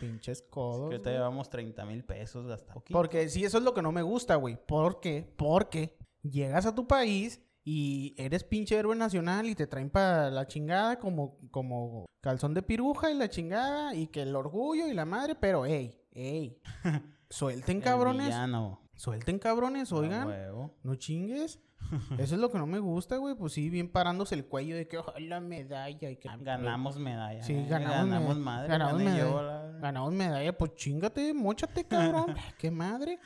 [0.00, 0.92] Pinches codos.
[0.92, 2.82] Es que te llevamos 30 mil pesos gastado.
[2.90, 4.56] Porque sí, eso es lo que no me gusta, güey.
[4.66, 5.30] ¿Por qué?
[5.36, 10.46] Porque llegas a tu país y eres pinche héroe nacional y te traen para la
[10.46, 15.04] chingada como, como calzón de piruja y la chingada y que el orgullo y la
[15.04, 16.60] madre, pero ey, ey,
[17.30, 18.34] suelten cabrones.
[18.96, 20.28] Suelten cabrones, oigan.
[20.82, 21.60] No chingues.
[22.18, 23.34] Eso es lo que no me gusta, güey.
[23.34, 26.10] Pues sí, bien parándose el cuello de que ojalá la medalla.
[26.10, 27.42] Y que, ganamos medalla.
[27.42, 28.68] Sí, ganamos, ganamos madre.
[28.68, 29.78] Ganamos medalla.
[29.80, 30.56] Ganamos medalla.
[30.56, 32.34] Pues chingate, mochate, cabrón.
[32.58, 33.18] ¿Qué madre?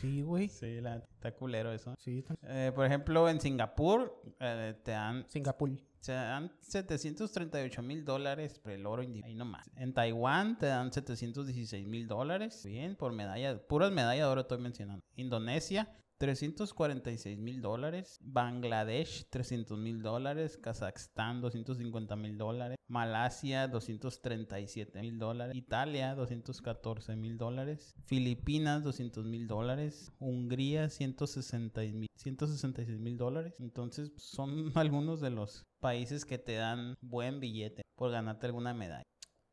[0.00, 0.48] Sí, güey.
[0.48, 1.94] Sí, la, está culero eso.
[1.98, 2.24] Sí.
[2.42, 5.24] Eh, por ejemplo, en Singapur eh, te dan...
[5.28, 5.70] Singapur.
[6.04, 9.30] Te dan 738 mil dólares por el oro individual.
[9.30, 9.70] Ahí nomás.
[9.76, 12.60] En Taiwán te dan 716 mil dólares.
[12.64, 13.56] Bien, por medalla.
[13.68, 15.04] Puras medallas de oro estoy mencionando.
[15.14, 15.88] Indonesia
[16.22, 25.56] 346 mil dólares, Bangladesh 300 mil dólares, Kazajstán 250 mil dólares, Malasia 237 mil dólares,
[25.56, 33.58] Italia 214 mil dólares, Filipinas 200 mil dólares, Hungría 166 mil dólares.
[33.58, 39.02] Entonces son algunos de los países que te dan buen billete por ganarte alguna medalla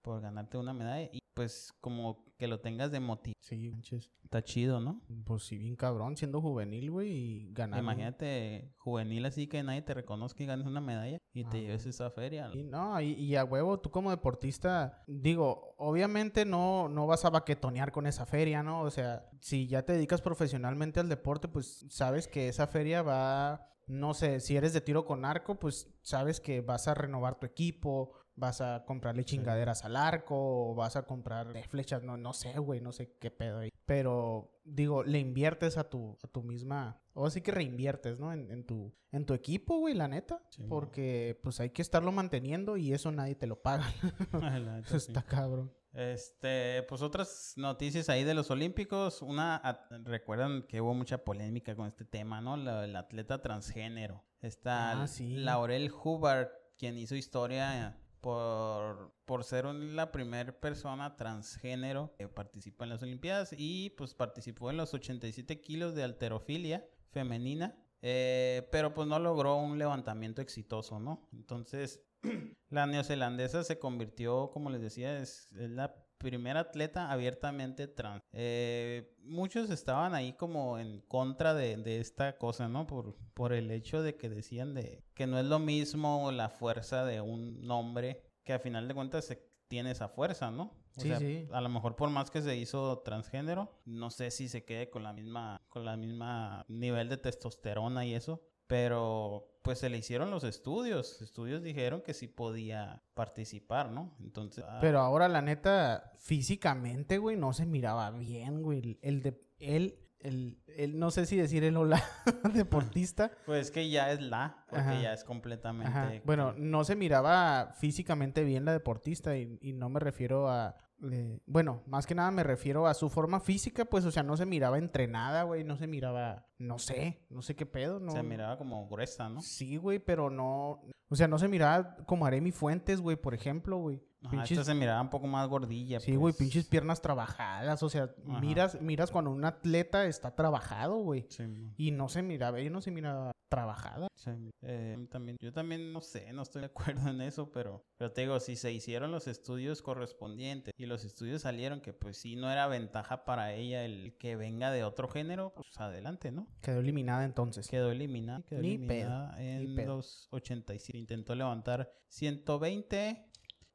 [0.04, 3.34] por ganarte una medalla pues como que lo tengas de motivo.
[3.40, 4.12] Sí, manches.
[4.26, 5.02] Está chido, ¿no?
[5.24, 7.80] Pues sí, bien cabrón, siendo juvenil, güey, y ganar.
[7.80, 12.12] Imagínate, juvenil así que nadie te reconozca y ganes una medalla y te lleves esa
[12.12, 12.52] feria.
[12.54, 17.94] Y no, y, a huevo, tú como deportista, digo, obviamente no, no vas a baquetonear
[17.94, 18.82] con esa feria, ¿no?
[18.82, 23.66] O sea, si ya te dedicas profesionalmente al deporte, pues sabes que esa feria va
[23.90, 27.48] no sé, si eres de tiro con arco, pues sabes que vas a renovar tu
[27.48, 32.58] equipo, vas a comprarle chingaderas al arco, o vas a comprar flechas, no, no sé,
[32.58, 33.70] güey, no sé qué pedo ahí.
[33.86, 38.32] Pero, digo, le inviertes a tu, a tu misma, o así que reinviertes, ¿no?
[38.32, 40.42] En, tu, en tu equipo, güey, la neta.
[40.68, 43.86] porque, pues, hay que estarlo manteniendo y eso nadie te lo paga.
[44.94, 45.74] está cabrón.
[45.92, 49.24] Este, pues otras noticias ahí de los Olímpicos.
[49.24, 52.56] Una, recuerdan que hubo mucha polémica con este tema, ¿no?
[52.56, 54.24] el atleta transgénero.
[54.42, 62.28] Está ah, Laurel Hubbard, quien hizo historia por, por ser la primera persona transgénero que
[62.28, 68.68] participa en las Olimpiadas y pues participó en los 87 kilos de alterofilia femenina, eh,
[68.72, 71.28] pero pues no logró un levantamiento exitoso, ¿no?
[71.34, 72.02] Entonces,
[72.70, 78.22] la neozelandesa se convirtió, como les decía, es, la primera atleta abiertamente trans.
[78.34, 82.86] Eh, muchos estaban ahí como en contra de, de, esta cosa, ¿no?
[82.86, 87.06] Por, por el hecho de que decían de que no es lo mismo la fuerza
[87.06, 90.76] de un hombre que a final de cuentas se tiene esa fuerza, ¿no?
[90.98, 91.48] O sí, sí.
[91.52, 95.04] A lo mejor por más que se hizo transgénero, no sé si se quede con
[95.04, 98.42] la misma, con la misma nivel de testosterona y eso.
[98.68, 101.22] Pero pues se le hicieron los estudios.
[101.22, 104.16] Estudios dijeron que sí podía participar, ¿no?
[104.20, 104.64] Entonces.
[104.68, 109.00] ah, Pero ahora, la neta, físicamente, güey, no se miraba bien, güey.
[109.02, 109.42] El de.
[109.60, 110.00] Él.
[110.22, 112.04] El, el, no sé si decir el hola
[112.54, 113.32] deportista.
[113.46, 115.02] Pues que ya es la, porque Ajá.
[115.02, 115.88] ya es completamente.
[115.90, 116.12] Ajá.
[116.26, 120.76] Bueno, no se miraba físicamente bien la deportista y, y no me refiero a...
[121.12, 124.38] eh, bueno, más que nada me refiero a su forma física, pues, o sea, no
[124.38, 128.12] se miraba entrenada, güey, no se miraba, no sé, no sé qué pedo, no.
[128.12, 129.42] se miraba como gruesa, ¿no?
[129.42, 133.78] Sí, güey, pero no, o sea, no se miraba como Aremi Fuentes, güey, por ejemplo,
[133.78, 134.02] güey.
[134.22, 136.00] Ajá, Pinches- esta se miraba un poco más gordilla.
[136.00, 136.38] Sí, güey, pues.
[136.40, 138.40] pinches piernas trabajadas, o sea, Ajá.
[138.42, 141.26] miras, miras cuando un atleta está trabajado, güey.
[141.30, 141.44] Sí,
[141.78, 144.08] Y no se miraba, ella no se miraba trabajada.
[144.16, 144.30] sí.
[144.62, 147.84] Eh, a mí también, yo también no sé, no estoy de acuerdo en eso, pero,
[147.98, 152.18] pero te digo, si se hicieron los estudios correspondientes y los estudios salieron que pues
[152.18, 156.48] sí no era ventaja para ella el que venga de otro género, pues adelante, ¿no?
[156.62, 157.68] Quedó eliminada entonces.
[157.70, 158.44] Quedó eliminada.
[158.48, 159.96] Quedó Ni pedo, eliminada ni en pedo.
[159.96, 160.98] los 87.
[160.98, 163.29] Intentó levantar 120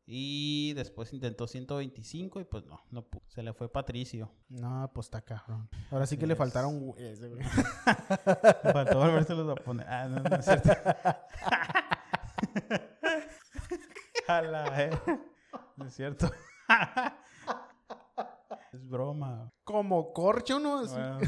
[0.07, 3.23] y después intentó 125 y pues no, no pudo.
[3.29, 4.31] Se le fue Patricio.
[4.49, 5.69] No, pues está cabrón.
[5.91, 6.39] Ahora sí que le es.
[6.39, 7.43] faltaron güeyes, güey.
[8.73, 9.87] Faltó volvérselos a poner.
[9.89, 10.71] Ah, no, no es cierto.
[14.29, 14.91] A la eh.
[15.77, 16.31] No es cierto.
[18.73, 19.53] es broma.
[19.65, 20.81] Como corcho, ¿no?
[20.81, 20.95] Así.
[20.95, 21.19] Bueno.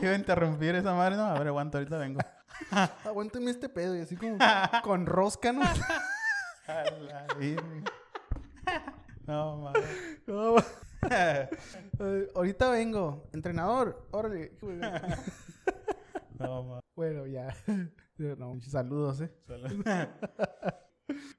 [0.00, 2.20] Iba a interrumpir esa madre, no, a ver, aguanta, ahorita vengo.
[3.04, 4.38] Aguántame este pedo y así como
[4.82, 5.62] con rosca, ¿no?
[9.26, 9.82] No, madre.
[10.26, 10.56] No,
[12.34, 13.28] ahorita vengo.
[13.32, 14.52] Entrenador, órale.
[16.38, 16.82] No, madre.
[16.94, 17.54] Bueno, ya.
[18.18, 19.32] No, saludos, ¿eh?
[19.46, 19.68] Solo-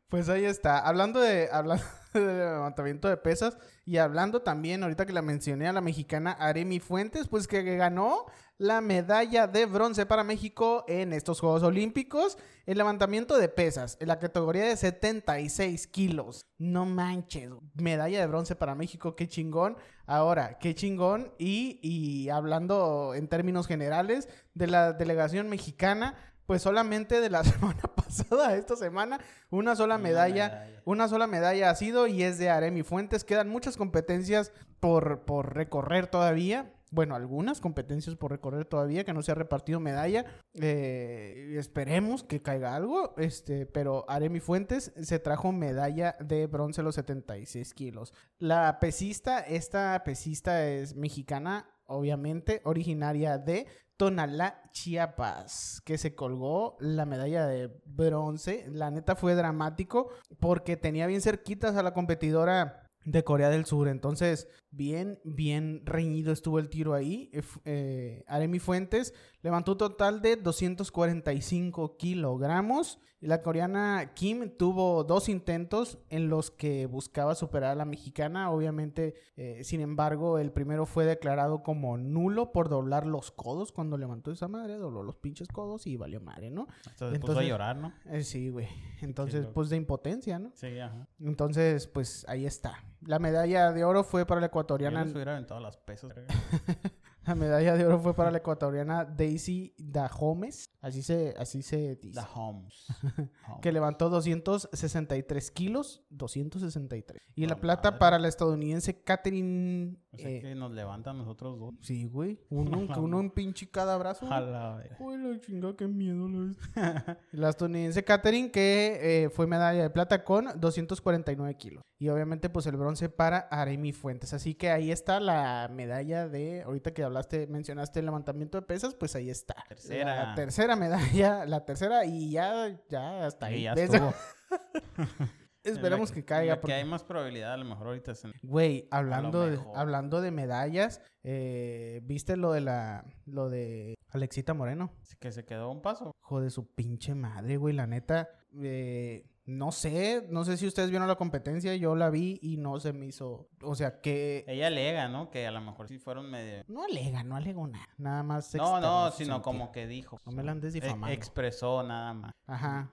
[0.09, 0.79] Pues ahí está.
[0.79, 5.73] Hablando de, hablando de levantamiento de pesas y hablando también, ahorita que la mencioné a
[5.73, 8.25] la mexicana Aremi Fuentes, pues que ganó
[8.57, 12.37] la medalla de bronce para México en estos Juegos Olímpicos.
[12.65, 16.45] El levantamiento de pesas en la categoría de 76 kilos.
[16.57, 17.49] No manches.
[17.73, 19.75] Medalla de bronce para México, qué chingón.
[20.05, 21.33] Ahora, qué chingón.
[21.37, 26.15] Y, y hablando en términos generales de la delegación mexicana,
[26.53, 30.81] pues solamente de la semana pasada a esta semana, una sola Una medalla, medalla.
[30.85, 33.23] una sola medalla ha sido y es de Aremi Fuentes.
[33.23, 36.71] Quedan muchas competencias por, por recorrer todavía.
[36.91, 40.25] Bueno, algunas competencias por recorrer todavía, que no se ha repartido medalla.
[40.53, 43.15] Eh, esperemos que caiga algo.
[43.17, 48.13] Este, pero Aremi Fuentes se trajo medalla de bronce a los 76 kilos.
[48.37, 53.65] La pesista, esta pesista es mexicana, obviamente, originaria de
[53.97, 58.65] Tonalá, Chiapas, que se colgó la medalla de bronce.
[58.69, 63.87] La neta fue dramático porque tenía bien cerquitas a la competidora de Corea del Sur.
[63.87, 67.29] Entonces, bien, bien reñido estuvo el tiro ahí.
[67.33, 72.99] Eh, eh, Aremi Fuentes levantó un total de 245 kilogramos.
[73.21, 78.51] Y la coreana Kim tuvo dos intentos en los que buscaba superar a la mexicana.
[78.51, 83.71] Obviamente, eh, sin embargo, el primero fue declarado como nulo por doblar los codos.
[83.71, 86.67] Cuando levantó esa madre, dobló los pinches codos y valió madre, ¿no?
[86.83, 87.93] Se puso a Entonces- llorar, ¿no?
[88.07, 88.67] Eh, sí, güey.
[88.99, 90.51] Entonces, pues de impotencia, ¿no?
[90.55, 91.07] Sí, ajá.
[91.21, 92.83] Entonces, pues ahí está.
[93.05, 95.03] La medalla de oro fue para la Yo ecuatoriana.
[95.03, 96.11] les hubiera aventado las pesas.
[97.25, 100.69] La medalla de oro fue para la ecuatoriana Daisy Dahomes.
[100.81, 102.19] Así se, así se dice.
[102.19, 102.85] The Homes.
[103.61, 106.03] Que levantó 263 kilos.
[106.09, 107.21] 263.
[107.35, 109.95] Y la La plata para la estadounidense Catherine.
[110.13, 111.73] O sea eh, que nos levantan nosotros dos.
[111.81, 112.39] Sí, güey.
[112.49, 114.27] Uno, uno en pinche cada brazo.
[114.27, 114.37] güey.
[114.37, 114.97] A la verga.
[114.99, 116.27] Uy, la chinga, qué miedo.
[116.75, 121.83] La, la estadounidense Catherine, que eh, fue medalla de plata con 249 kilos.
[121.99, 124.33] Y obviamente, pues el bronce para Aremi Fuentes.
[124.33, 126.61] Así que ahí está la medalla de.
[126.63, 129.55] Ahorita que hablaste, mencionaste el levantamiento de pesas, pues ahí está.
[129.69, 130.15] Tercera.
[130.27, 133.59] La tercera medalla, la tercera, y ya, ya hasta ahí.
[133.59, 134.13] Y ya estuvo.
[135.63, 136.55] Esperemos que caiga.
[136.59, 138.13] porque- Que hay más probabilidad, a lo mejor ahorita.
[138.41, 143.05] Güey, hablando de, hablando de medallas, eh, ¿viste lo de la.
[143.25, 144.91] lo de Alexita Moreno?
[145.19, 146.11] que se quedó un paso.
[146.19, 147.73] Hijo de su pinche madre, güey.
[147.73, 148.29] La neta,
[148.61, 152.79] eh, no sé, no sé si ustedes vieron la competencia, yo la vi y no
[152.79, 155.29] se me hizo, o sea, que Ella alega, ¿no?
[155.29, 156.63] Que a lo mejor sí fueron medio...
[156.67, 158.53] no alega, no alegó nada, nada más.
[158.55, 160.17] No, no, sino como que dijo.
[160.25, 161.13] No me la andes E- difamando.
[161.13, 162.31] expresó nada más.
[162.47, 162.89] Ajá.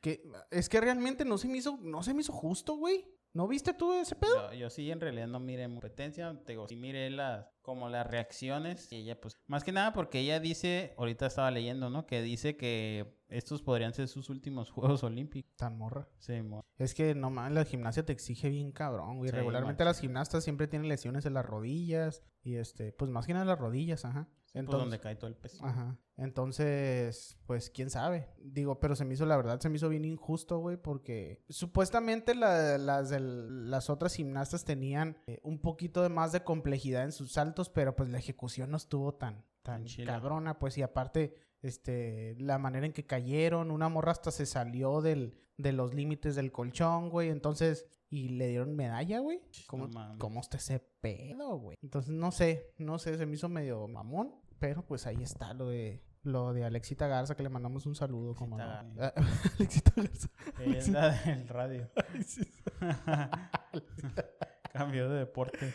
[0.00, 3.04] Que, es que realmente no se me hizo, no se me hizo justo, güey.
[3.32, 4.50] ¿No viste tú ese pedo?
[4.52, 8.06] Yo, yo sí en realidad no miré competencia, te digo, sí miré las como las
[8.06, 12.06] reacciones y ella pues más que nada porque ella dice, ahorita estaba leyendo, ¿no?
[12.06, 15.54] Que dice que estos podrían ser sus últimos Juegos Olímpicos.
[15.56, 16.08] Tan morra.
[16.18, 19.28] Sí, mo- Es que no la gimnasia te exige bien cabrón, güey.
[19.30, 22.22] Sí, Regularmente las gimnastas siempre tienen lesiones en las rodillas.
[22.42, 24.28] Y este, pues más que nada las rodillas, ajá.
[24.56, 25.64] Pues Entonces, donde cae todo el peso.
[25.66, 25.98] Ajá.
[26.16, 28.28] Entonces, pues quién sabe.
[28.38, 32.34] Digo, pero se me hizo, la verdad, se me hizo bien injusto, güey, porque supuestamente
[32.34, 37.12] la- las, del- las otras gimnastas tenían eh, un poquito de más de complejidad en
[37.12, 40.12] sus saltos, pero pues la ejecución no estuvo tan, tan chila.
[40.12, 45.02] cabrona, pues, y aparte, este, la manera en que cayeron, una morra hasta se salió
[45.02, 49.42] del, de los límites del colchón, güey, entonces, y le dieron medalla, güey.
[49.66, 50.16] ¿Cómo, No.
[50.18, 51.76] ¿Cómo está ese pedo, güey?
[51.82, 55.68] Entonces, no sé, no sé, se me hizo medio mamón, pero pues ahí está lo
[55.68, 58.34] de lo de Alexita Garza, que le mandamos un saludo.
[58.34, 58.94] como Alexita no.
[58.96, 59.12] Garza.
[59.16, 60.28] Ah, Alexita Garza.
[60.64, 61.88] Es la del radio.
[64.72, 65.72] Cambió de deporte.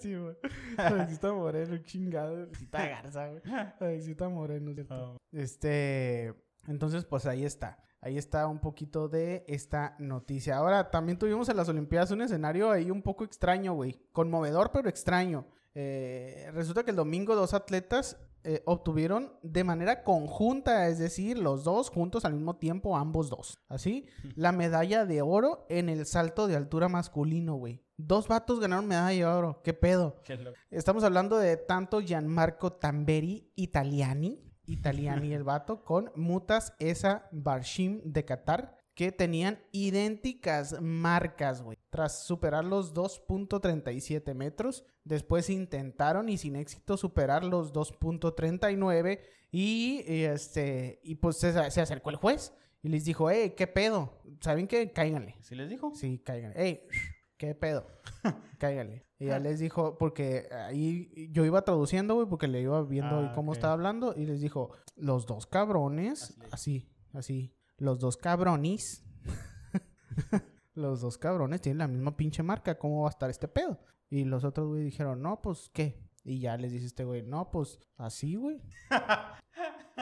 [0.00, 0.36] Sí, güey.
[0.76, 2.34] Alexita Moreno, chingado.
[2.34, 3.42] Alexita Garza, güey.
[3.80, 4.94] Alexita Moreno, ¿cierto?
[4.94, 6.34] Ah, Este,
[6.66, 7.78] entonces, pues ahí está.
[8.00, 10.56] Ahí está un poquito de esta noticia.
[10.56, 13.98] Ahora, también tuvimos en las Olimpiadas un escenario ahí un poco extraño, güey.
[14.12, 15.46] Conmovedor, pero extraño.
[15.74, 21.64] Eh, resulta que el domingo dos atletas eh, obtuvieron de manera conjunta, es decir, los
[21.64, 23.58] dos juntos al mismo tiempo, ambos dos.
[23.68, 24.06] Así,
[24.36, 27.82] la medalla de oro en el salto de altura masculino, güey.
[27.96, 29.62] Dos vatos ganaron medalla de oro.
[29.62, 30.20] ¿Qué pedo?
[30.24, 30.38] qué.
[30.70, 38.24] Estamos hablando de tanto Gianmarco Tamberi Italiani, Italiani el vato, con Mutas Esa Barshim de
[38.24, 41.76] Qatar, que tenían idénticas marcas, güey.
[41.90, 50.24] Tras superar los 2.37 metros, después intentaron y sin éxito superar los 2.39 y, y,
[50.24, 52.52] este, y pues se, se acercó el juez
[52.82, 54.20] y les dijo, hey, ¿qué pedo?
[54.40, 54.92] ¿Saben qué?
[54.92, 55.36] Cáiganle.
[55.40, 55.92] ¿Sí les dijo?
[55.94, 56.62] Sí, cáiganle.
[56.62, 56.80] Ey,
[57.36, 57.86] ¿qué pedo?
[58.58, 59.06] Cáiganle.
[59.18, 63.32] Y ya les dijo, porque ahí yo iba traduciendo, güey, porque le iba viendo Ah,
[63.34, 64.14] cómo estaba hablando.
[64.14, 69.04] Y les dijo, los dos cabrones, así, así, los dos cabronis,
[70.74, 73.78] los dos cabrones tienen la misma pinche marca, ¿cómo va a estar este pedo?
[74.10, 76.00] Y los otros, güey, dijeron, no, pues, ¿qué?
[76.22, 78.60] Y ya les dice este güey, no, pues, así, güey.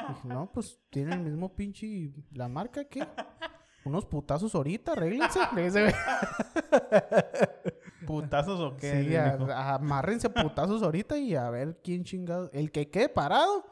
[0.09, 3.07] Dije, no, pues, tienen el mismo pinche, ¿la marca qué?
[3.85, 5.41] Unos putazos ahorita, arréglense.
[8.07, 9.05] ¿Putazos o qué?
[9.05, 12.51] Sí, a- amárrense putazos ahorita y a ver quién chingado.
[12.53, 13.65] El que quede parado.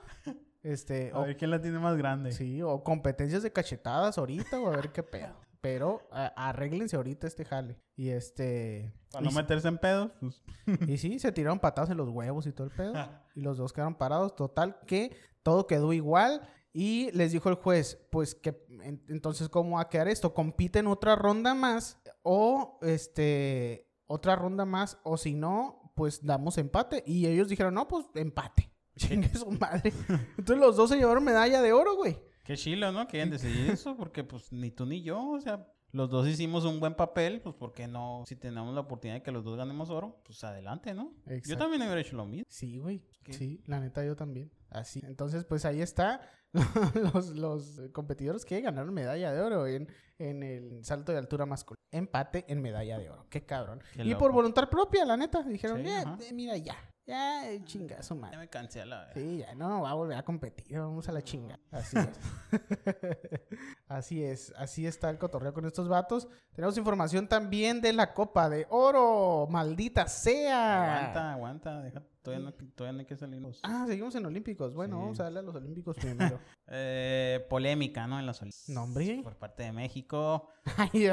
[0.63, 2.33] Este, A o, ver quién la tiene más grande.
[2.33, 5.35] sí, o competencias de cachetadas ahorita o a ver qué pedo.
[5.63, 7.79] Pero a- arréglense ahorita este jale.
[7.97, 8.93] Y este.
[9.13, 10.43] Para no meterse en pedos, pues.
[10.89, 12.95] y sí, se tiraron patadas en los huevos y todo el pedo.
[13.35, 14.35] y los dos quedaron parados.
[14.37, 16.41] Total, que todo quedó igual.
[16.73, 20.33] Y les dijo el juez, pues que en- entonces, ¿cómo va a quedar esto?
[20.33, 27.03] Compiten otra ronda más o este otra ronda más o si no, pues damos empate.
[27.07, 28.70] Y ellos dijeron, no, pues empate.
[29.01, 29.93] Chingue su madre.
[30.39, 32.19] Entonces los dos se llevaron medalla de oro, güey.
[32.45, 33.07] Qué chilo, ¿no?
[33.07, 36.79] Quieren decidir eso porque pues ni tú ni yo, o sea, los dos hicimos un
[36.81, 38.25] buen papel, pues ¿por qué no?
[38.27, 41.15] Si tenemos la oportunidad de que los dos ganemos oro, pues adelante, ¿no?
[41.47, 42.45] Yo también hubiera hecho lo mismo.
[42.49, 43.05] Sí, güey.
[43.25, 43.33] ¿Qué?
[43.33, 44.53] Sí, la neta yo también.
[44.71, 45.01] Así.
[45.05, 46.21] Entonces, pues ahí está.
[47.15, 51.81] los, los competidores que ganaron medalla de oro en, en el salto de altura masculino.
[51.93, 53.27] Empate en medalla de oro.
[53.31, 53.83] Qué cabrón.
[53.95, 55.43] Qué y por voluntad propia, la neta.
[55.43, 56.77] Dijeron, Sí, "Eh, eh, mira, ya.
[57.11, 58.39] Ya, eh, chinga su Ya madre.
[58.39, 59.15] me cansé a la vez.
[59.15, 60.79] Sí, ya no va a volver a competir.
[60.79, 61.59] Vamos a la chinga.
[61.73, 62.09] Así es.
[63.89, 64.53] así es.
[64.57, 66.29] Así está el cotorreo con estos vatos.
[66.55, 69.47] Tenemos información también de la Copa de Oro.
[69.51, 70.99] Maldita sea.
[70.99, 73.61] Aguanta, aguanta, deja, todavía no, todavía no hay que salirnos.
[73.65, 74.75] Ah, seguimos en Olímpicos.
[74.75, 75.03] Bueno, Sí.
[75.03, 76.39] vamos a darle a los Olímpicos primero.
[76.73, 78.21] Eh, polémica, ¿no?
[78.21, 78.69] En las Olimpiadas.
[78.69, 79.21] No, hombre.
[79.25, 80.49] Por parte de México.
[80.77, 81.09] Ay,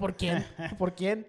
[0.00, 0.42] ¿por quién?
[0.78, 1.26] ¿Por quién?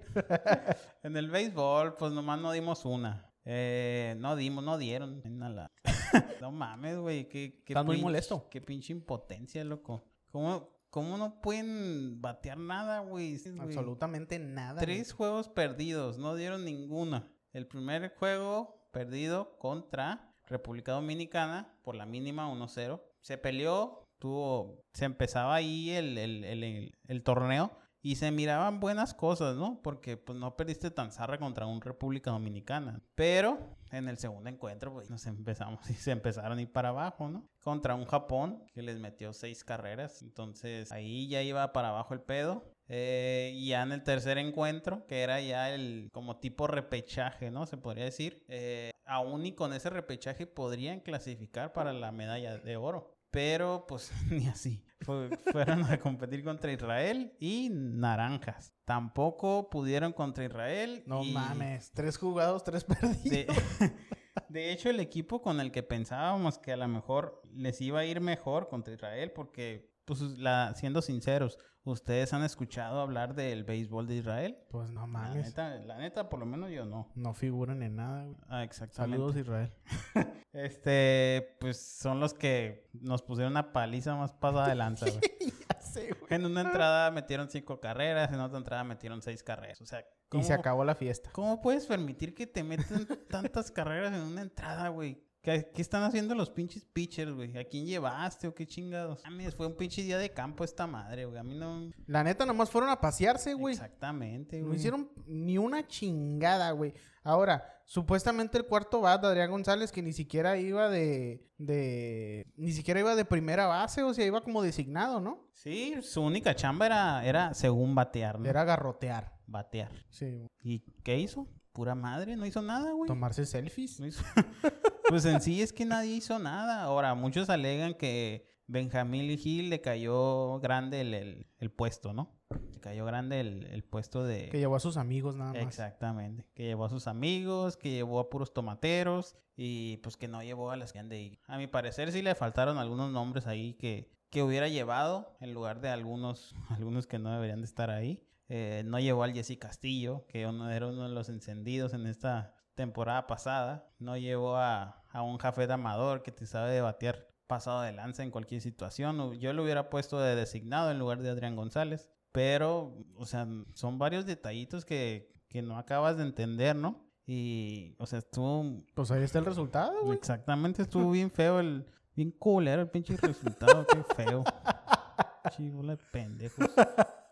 [1.02, 3.30] En el béisbol, pues nomás no dimos una.
[3.46, 5.22] Eh, no dimos, no dieron.
[5.56, 5.72] la-
[6.42, 7.28] no mames, güey.
[7.28, 8.48] Qué, qué Estás muy molesto.
[8.50, 10.04] Qué pinche impotencia, loco.
[10.32, 13.38] ¿Cómo, cómo no pueden batear nada, güey?
[13.60, 14.82] Absolutamente nada.
[14.82, 17.30] Tres juegos perdidos, no dieron ninguna.
[17.52, 23.02] El primer juego perdido contra República Dominicana por la mínima 1-0.
[23.22, 29.56] Se peleó, tuvo, se empezaba ahí el- el- el torneo y se miraban buenas cosas,
[29.56, 29.82] ¿no?
[29.82, 33.02] Porque pues no perdiste tan zarra contra un República Dominicana.
[33.16, 37.30] Pero en el segundo encuentro, pues nos empezamos y se empezaron a ir para abajo,
[37.30, 37.50] ¿no?
[37.64, 40.22] Contra un Japón que les metió seis carreras.
[40.22, 42.66] Entonces ahí ya iba para abajo el pedo.
[42.90, 47.66] Eh, y ya en el tercer encuentro, que era ya el como tipo repechaje, ¿no?
[47.66, 48.44] Se podría decir.
[48.50, 53.13] eh, aún y con ese repechaje podrían clasificar para la medalla de oro.
[53.34, 54.86] Pero pues ni así.
[55.02, 58.74] Fue- fueron a competir contra Israel y Naranjas.
[58.86, 61.04] Tampoco pudieron contra Israel.
[61.08, 61.92] No y mames.
[61.92, 63.22] Tres jugados, tres perdidos.
[63.24, 63.48] De,
[64.50, 68.06] de hecho, el equipo con el que pensábamos que a lo mejor les iba a
[68.06, 74.08] ir mejor contra Israel, porque pues la, siendo sinceros, ¿ustedes han escuchado hablar del béisbol
[74.08, 74.58] de Israel?
[74.70, 75.46] Pues no La mames.
[75.48, 77.12] neta, la neta, por lo menos yo no.
[77.16, 78.38] No figuran en nada, güey.
[78.48, 79.18] Ah, exactamente.
[79.18, 79.74] Saludos, Israel.
[80.54, 85.20] Este, pues son los que nos pusieron una paliza más pasada de lanza, güey.
[85.70, 86.28] ya sé, güey.
[86.30, 89.82] En una entrada metieron cinco carreras, en otra entrada metieron seis carreras.
[89.82, 91.32] O sea, Y ¿cómo, se acabó la fiesta.
[91.34, 95.24] ¿cómo puedes permitir que te metan tantas carreras en una entrada, güey?
[95.44, 97.58] ¿Qué, qué están haciendo los pinches pitchers, güey?
[97.58, 99.26] ¿A quién llevaste o qué chingados?
[99.26, 101.38] A mí fue un pinche día de campo esta madre, güey.
[101.38, 101.92] A mí no...
[102.08, 103.74] La neta, nomás fueron a pasearse, güey.
[103.74, 104.70] Exactamente, güey.
[104.70, 106.94] No hicieron ni una chingada, güey.
[107.26, 112.48] Ahora, supuestamente el cuarto bat, Adrián González, que ni siquiera iba de, de...
[112.56, 115.50] Ni siquiera iba de primera base, o sea, iba como designado, ¿no?
[115.52, 118.50] Sí, su única chamba era, era según batear, ¿no?
[118.50, 119.34] Era garrotear.
[119.46, 119.92] Batear.
[120.10, 120.48] Sí.
[120.64, 121.50] ¿Y qué hizo?
[121.74, 123.08] Pura madre, no hizo nada, güey.
[123.10, 124.00] Tomarse selfies.
[124.00, 124.24] No hizo-
[125.10, 126.84] pues en sí es que nadie hizo nada.
[126.84, 132.32] Ahora, muchos alegan que Benjamín Gil le cayó grande el, el- el puesto, ¿no?
[132.72, 134.50] Le cayó grande el, el puesto de...
[134.50, 135.62] Que llevó a sus amigos nada más.
[135.64, 136.46] Exactamente.
[136.54, 140.72] Que llevó a sus amigos, que llevó a puros tomateros y pues que no llevó
[140.72, 141.40] a las que han de ir.
[141.48, 145.82] A mi parecer sí le faltaron algunos nombres ahí que, que hubiera llevado en lugar
[145.82, 148.24] de algunos, algunos que no deberían de estar ahí.
[148.50, 152.53] Eh, no llevó al Jesse Castillo, que uno, era uno de los encendidos en esta
[152.76, 153.90] temporada pasada.
[154.00, 158.32] No llevó a, a un Jafet Amador que te sabe batear pasado de lanza en
[158.32, 159.34] cualquier situación.
[159.40, 162.10] Yo lo hubiera puesto de designado en lugar de Adrián González.
[162.32, 167.06] Pero, o sea, son varios detallitos que, que no acabas de entender, ¿no?
[167.28, 168.84] Y, o sea, estuvo...
[168.96, 170.18] Pues ahí está el resultado, güey.
[170.18, 171.86] Exactamente, estuvo bien feo el...
[172.16, 174.44] Bien culero el pinche resultado, qué feo.
[175.56, 176.70] Chivola de pendejos.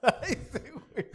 [0.02, 1.12] Ay, sí, güey.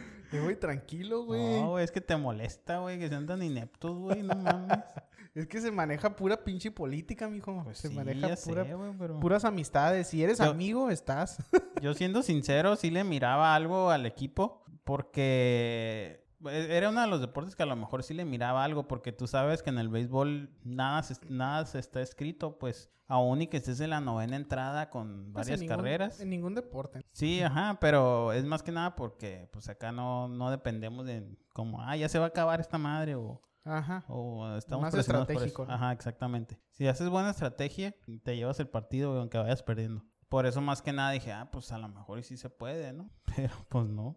[0.32, 1.60] Eh, güey, tranquilo, güey.
[1.60, 4.78] No, güey, es que te molesta, güey, que sean tan ineptos, güey, no mames.
[5.32, 7.62] Es que se maneja pura pinche política, mijo.
[7.62, 9.20] Pues se sí, maneja pura, sé, güey, pero...
[9.20, 10.08] puras amistades.
[10.08, 11.38] Si eres Yo- amigo, estás.
[11.80, 17.54] Yo siendo sincero, sí le miraba algo al equipo porque era uno de los deportes
[17.56, 20.50] que a lo mejor sí le miraba algo porque tú sabes que en el béisbol
[20.64, 24.88] nada se, nada se está escrito, pues aún y que estés en la novena entrada
[24.88, 26.20] con Pues, varias en ningún- carreras.
[26.20, 27.00] En ningún deporte.
[27.12, 31.80] Sí, ajá, pero es más que nada porque pues acá no, no dependemos de como,
[31.82, 33.42] ah, ya se va a acabar esta madre o...
[33.64, 34.04] Ajá.
[34.08, 35.74] O estamos Más estratégico, ¿no?
[35.74, 36.58] Ajá, exactamente.
[36.70, 40.02] Si haces buena estrategia, te llevas el partido aunque vayas perdiendo.
[40.30, 42.92] Por eso más que nada dije, ah, pues a lo mejor y sí se puede,
[42.94, 43.10] ¿no?
[43.36, 44.16] Pero pues no.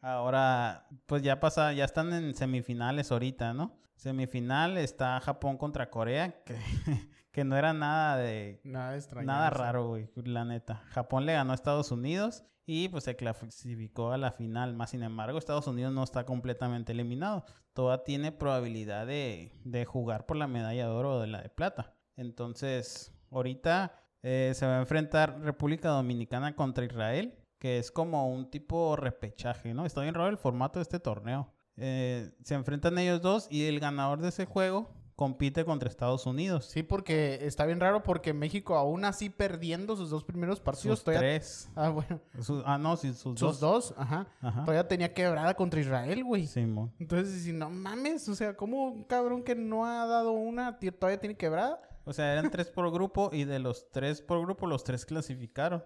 [0.00, 3.76] Ahora, pues ya pasa, ya están en semifinales ahorita, ¿no?
[3.96, 6.56] Semifinal está Japón contra Corea, que,
[7.32, 9.26] que no era nada de Nada extraño.
[9.26, 10.82] Nada raro, güey, la neta.
[10.88, 14.74] Japón le ganó a Estados Unidos y pues se clasificó a la final.
[14.74, 17.44] Más sin embargo, Estados Unidos no está completamente eliminado.
[17.74, 21.50] Todavía tiene probabilidad de, de jugar por la medalla de oro o de la de
[21.50, 21.94] plata.
[22.16, 23.92] Entonces, ahorita
[24.22, 29.72] eh, se va a enfrentar República Dominicana contra Israel, que es como un tipo repechaje,
[29.74, 29.86] ¿no?
[29.86, 31.52] Está bien raro el formato de este torneo.
[31.76, 36.64] Eh, se enfrentan ellos dos y el ganador de ese juego compite contra Estados Unidos.
[36.64, 40.98] Sí, porque está bien raro porque México aún así perdiendo sus dos primeros partidos.
[41.00, 41.68] Sus todavía- tres.
[41.76, 42.18] Ah, bueno.
[42.64, 43.60] Ah, no, sí, sus, Sus dos.
[43.60, 44.26] dos, ajá.
[44.40, 44.64] Ajá.
[44.64, 46.46] Todavía tenía quebrada contra Israel, güey.
[46.46, 46.90] Simón.
[46.98, 51.20] Entonces, si no mames, o sea, ¿cómo un cabrón que no ha dado una todavía
[51.20, 51.82] tiene quebrada?
[52.10, 55.84] O sea, eran tres por grupo y de los tres por grupo, los tres clasificaron.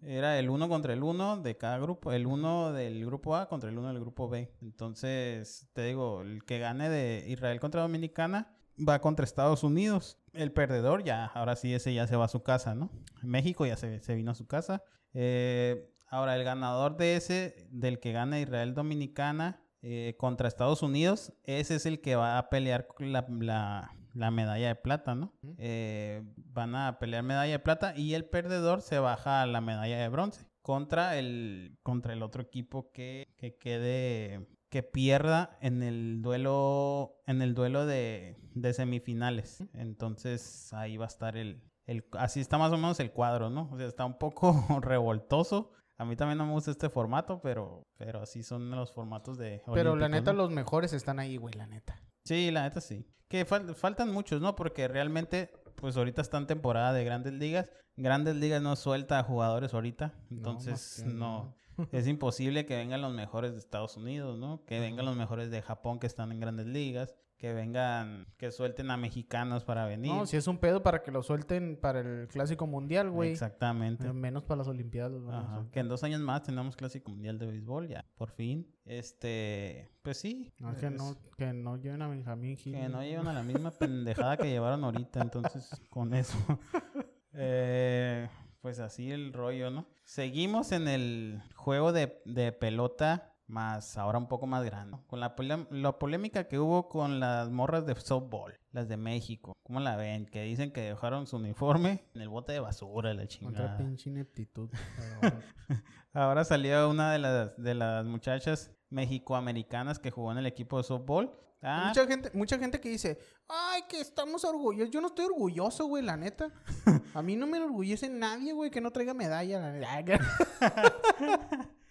[0.00, 2.12] Era el uno contra el uno de cada grupo.
[2.12, 4.54] El uno del grupo A contra el uno del grupo B.
[4.62, 8.54] Entonces, te digo, el que gane de Israel contra Dominicana
[8.88, 10.16] va contra Estados Unidos.
[10.32, 12.92] El perdedor ya, ahora sí, ese ya se va a su casa, ¿no?
[13.22, 14.84] México ya se, vino a su casa.
[15.12, 21.32] Eh, ahora, el ganador de ese, del que gana Israel Dominicana eh, contra Estados Unidos,
[21.42, 25.32] ese es el que va a pelear la- la medalla de plata, ¿no?
[25.58, 29.98] Eh, van a pelear medalla de plata y el perdedor se baja a la medalla
[29.98, 36.22] de bronce contra el, contra el otro equipo que, que quede que pierda en el
[36.22, 39.64] duelo en el duelo de, de semifinales.
[39.74, 43.68] Entonces ahí va a estar el, el así está más o menos el cuadro, ¿no?
[43.70, 45.72] O sea, está un poco revoltoso.
[45.98, 49.62] A mí también no me gusta este formato, pero, pero así son los formatos de
[49.74, 50.38] Pero la neta, ¿no?
[50.38, 52.00] los mejores están ahí, güey, la neta.
[52.24, 53.06] Sí, la neta sí.
[53.32, 54.54] Que fal- faltan muchos, ¿no?
[54.54, 57.70] Porque realmente, pues ahorita está en temporada de grandes ligas.
[57.96, 60.12] Grandes ligas no suelta a jugadores ahorita.
[60.30, 61.56] Entonces, no.
[61.92, 64.62] es imposible que vengan los mejores de Estados Unidos, ¿no?
[64.66, 67.14] Que vengan los mejores de Japón que están en grandes ligas.
[67.42, 70.12] Que vengan, que suelten a mexicanos para venir.
[70.12, 73.32] No, si es un pedo para que lo suelten para el Clásico Mundial, güey.
[73.32, 74.12] Exactamente.
[74.12, 75.20] Menos para las Olimpiadas.
[75.28, 75.66] Ajá.
[75.72, 78.72] Que en dos años más tenemos Clásico Mundial de Béisbol, ya, por fin.
[78.84, 80.52] Este, pues sí.
[80.60, 82.74] No, que es- no, que no lleven a Benjamín Gil.
[82.76, 86.38] Que no llevan a la misma pendejada que llevaron ahorita, entonces con eso.
[87.34, 88.28] Eh,
[88.60, 89.86] pues así el rollo, ¿no?
[90.04, 94.96] Seguimos en el juego de, de pelota, más ahora un poco más grande.
[95.06, 95.34] Con la,
[95.70, 99.52] la polémica que hubo con las morras de softball, las de México.
[99.62, 100.26] ¿Cómo la ven?
[100.26, 103.76] Que dicen que dejaron su uniforme en el bote de basura, la Otra chingada.
[103.78, 104.70] pinche ineptitud.
[106.14, 110.84] Ahora salió una de las, de las muchachas mexicoamericanas que jugó en el equipo de
[110.84, 111.32] softball.
[111.64, 113.18] Ah, Mucha gente, mucha gente que dice,
[113.48, 114.90] ay, que estamos orgullosos.
[114.90, 116.50] Yo no estoy orgulloso, güey, la neta.
[117.14, 119.60] A mí no me enorgullece nadie, güey, que no traiga medalla.
[119.60, 120.02] la.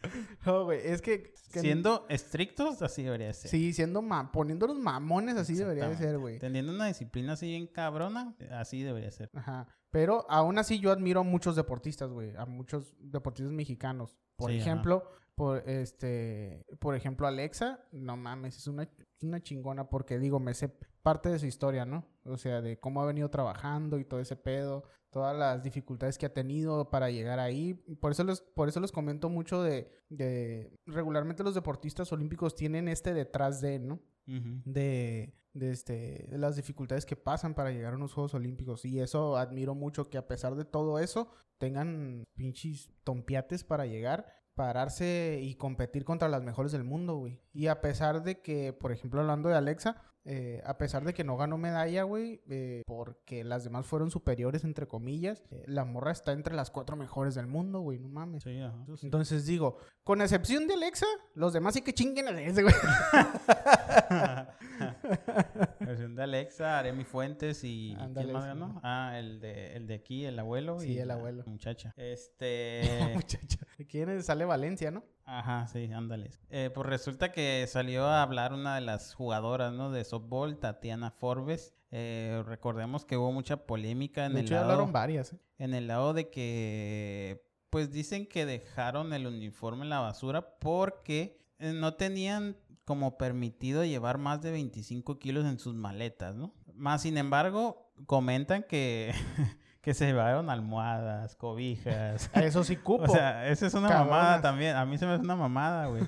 [0.45, 1.23] no, güey, es que...
[1.51, 3.51] que- siendo estrictos, así debería ser.
[3.51, 6.39] Sí, siendo ma poniéndolos mamones, así debería de ser, güey.
[6.39, 9.29] Teniendo una disciplina así bien cabrona, así debería ser.
[9.33, 9.67] Ajá.
[9.89, 12.33] Pero aún así yo admiro a muchos deportistas, güey.
[12.37, 14.17] A muchos deportistas mexicanos.
[14.37, 14.69] Por Sí, ajá.
[14.69, 15.03] ejemplo,
[15.35, 20.53] por este, por ejemplo, Alexa, no mames, es una, es una chingona porque digo, me
[20.53, 20.69] sé
[21.03, 22.05] parte de su historia, ¿no?
[22.25, 26.26] O sea, de cómo ha venido trabajando y todo ese pedo, todas las dificultades que
[26.26, 27.74] ha tenido para llegar ahí.
[27.99, 32.88] Por eso les, por eso les comento mucho de, de regularmente los deportistas olímpicos tienen
[32.88, 33.99] este detrás de, ¿no?
[34.26, 38.86] De, de, este, de las dificultades que pasan para llegar a unos Juegos Olímpicos.
[38.86, 44.26] Y eso admiro mucho que a pesar de todo eso, tengan pinches tompiates para llegar,
[44.55, 47.41] pararse y competir contra las mejores del mundo, güey.
[47.51, 51.24] Y a pesar de que, por ejemplo, hablando de Alexa, eh, a pesar de que
[51.24, 56.11] no ganó medalla, güey, eh, porque las demás fueron superiores, entre comillas, eh, la morra
[56.11, 58.43] está entre las cuatro mejores del mundo, güey, no mames.
[58.43, 59.07] Sí, ajá, eso sí.
[59.07, 62.76] Entonces digo, con excepción de Alexa, los demás sí que chinguen a ese, güey.
[65.99, 68.47] De Alexa, Aremi Fuentes y Ándale, ¿quién más sí.
[68.49, 68.79] ganó?
[68.83, 70.79] Ah, el de, el de aquí, el abuelo.
[70.79, 71.43] Sí, y el la abuelo.
[71.47, 71.93] Muchacha.
[71.97, 72.81] Este.
[73.13, 73.59] Muchacha.
[73.89, 74.25] ¿Quién es?
[74.25, 75.03] Sale Valencia, ¿no?
[75.25, 76.29] Ajá, sí, ándale.
[76.49, 79.91] Eh, pues resulta que salió a hablar una de las jugadoras, ¿no?
[79.91, 81.73] De softball, Tatiana Forbes.
[81.91, 85.33] Eh, recordemos que hubo mucha polémica en De el hecho, lado, hablaron varias.
[85.33, 85.39] ¿eh?
[85.57, 91.39] en el lado de que, pues dicen que dejaron el uniforme en la basura porque
[91.59, 92.55] eh, no tenían
[92.91, 96.53] como permitido llevar más de 25 kilos en sus maletas, ¿no?
[96.75, 99.13] Más sin embargo, comentan que,
[99.82, 102.29] que se llevaron almohadas, cobijas.
[102.36, 103.05] Eso sí cupo.
[103.05, 104.11] O sea, esa es una Cabronas.
[104.11, 104.75] mamada también.
[104.75, 106.03] A mí se me hace una mamada, güey.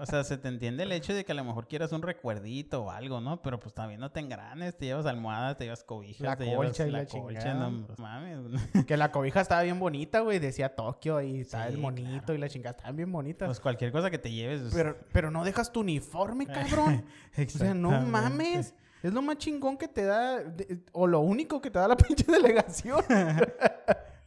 [0.00, 2.84] O sea, se te entiende el hecho de que a lo mejor quieras un recuerdito
[2.84, 3.40] o algo, ¿no?
[3.40, 6.84] Pero pues también no te engranes, te llevas almohadas, te llevas cobijas, La te colcha
[6.84, 7.70] llevas y la la colcha, chingada.
[7.70, 8.38] no mames.
[8.86, 10.38] que la cobija estaba bien bonita, güey.
[10.38, 12.34] Decía Tokio y estaba Sí, el monito claro.
[12.34, 12.76] y la chingada.
[12.76, 13.46] Estaban bien bonitas.
[13.48, 14.60] Pues cualquier cosa que te lleves.
[14.60, 17.04] pues, pero, pero no dejas tu uniforme, cabrón.
[17.38, 18.74] o sea, no mames.
[19.04, 21.96] Es lo más chingón que te da, de- o lo único que te da la
[21.96, 23.00] pinche delegación.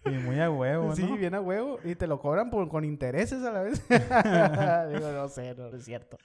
[0.05, 0.95] Y muy a huevo, ¿no?
[0.95, 1.79] sí, bien a huevo.
[1.83, 3.85] Y te lo cobran por, con intereses a la vez.
[3.89, 6.17] Digo, no sé, no es cierto.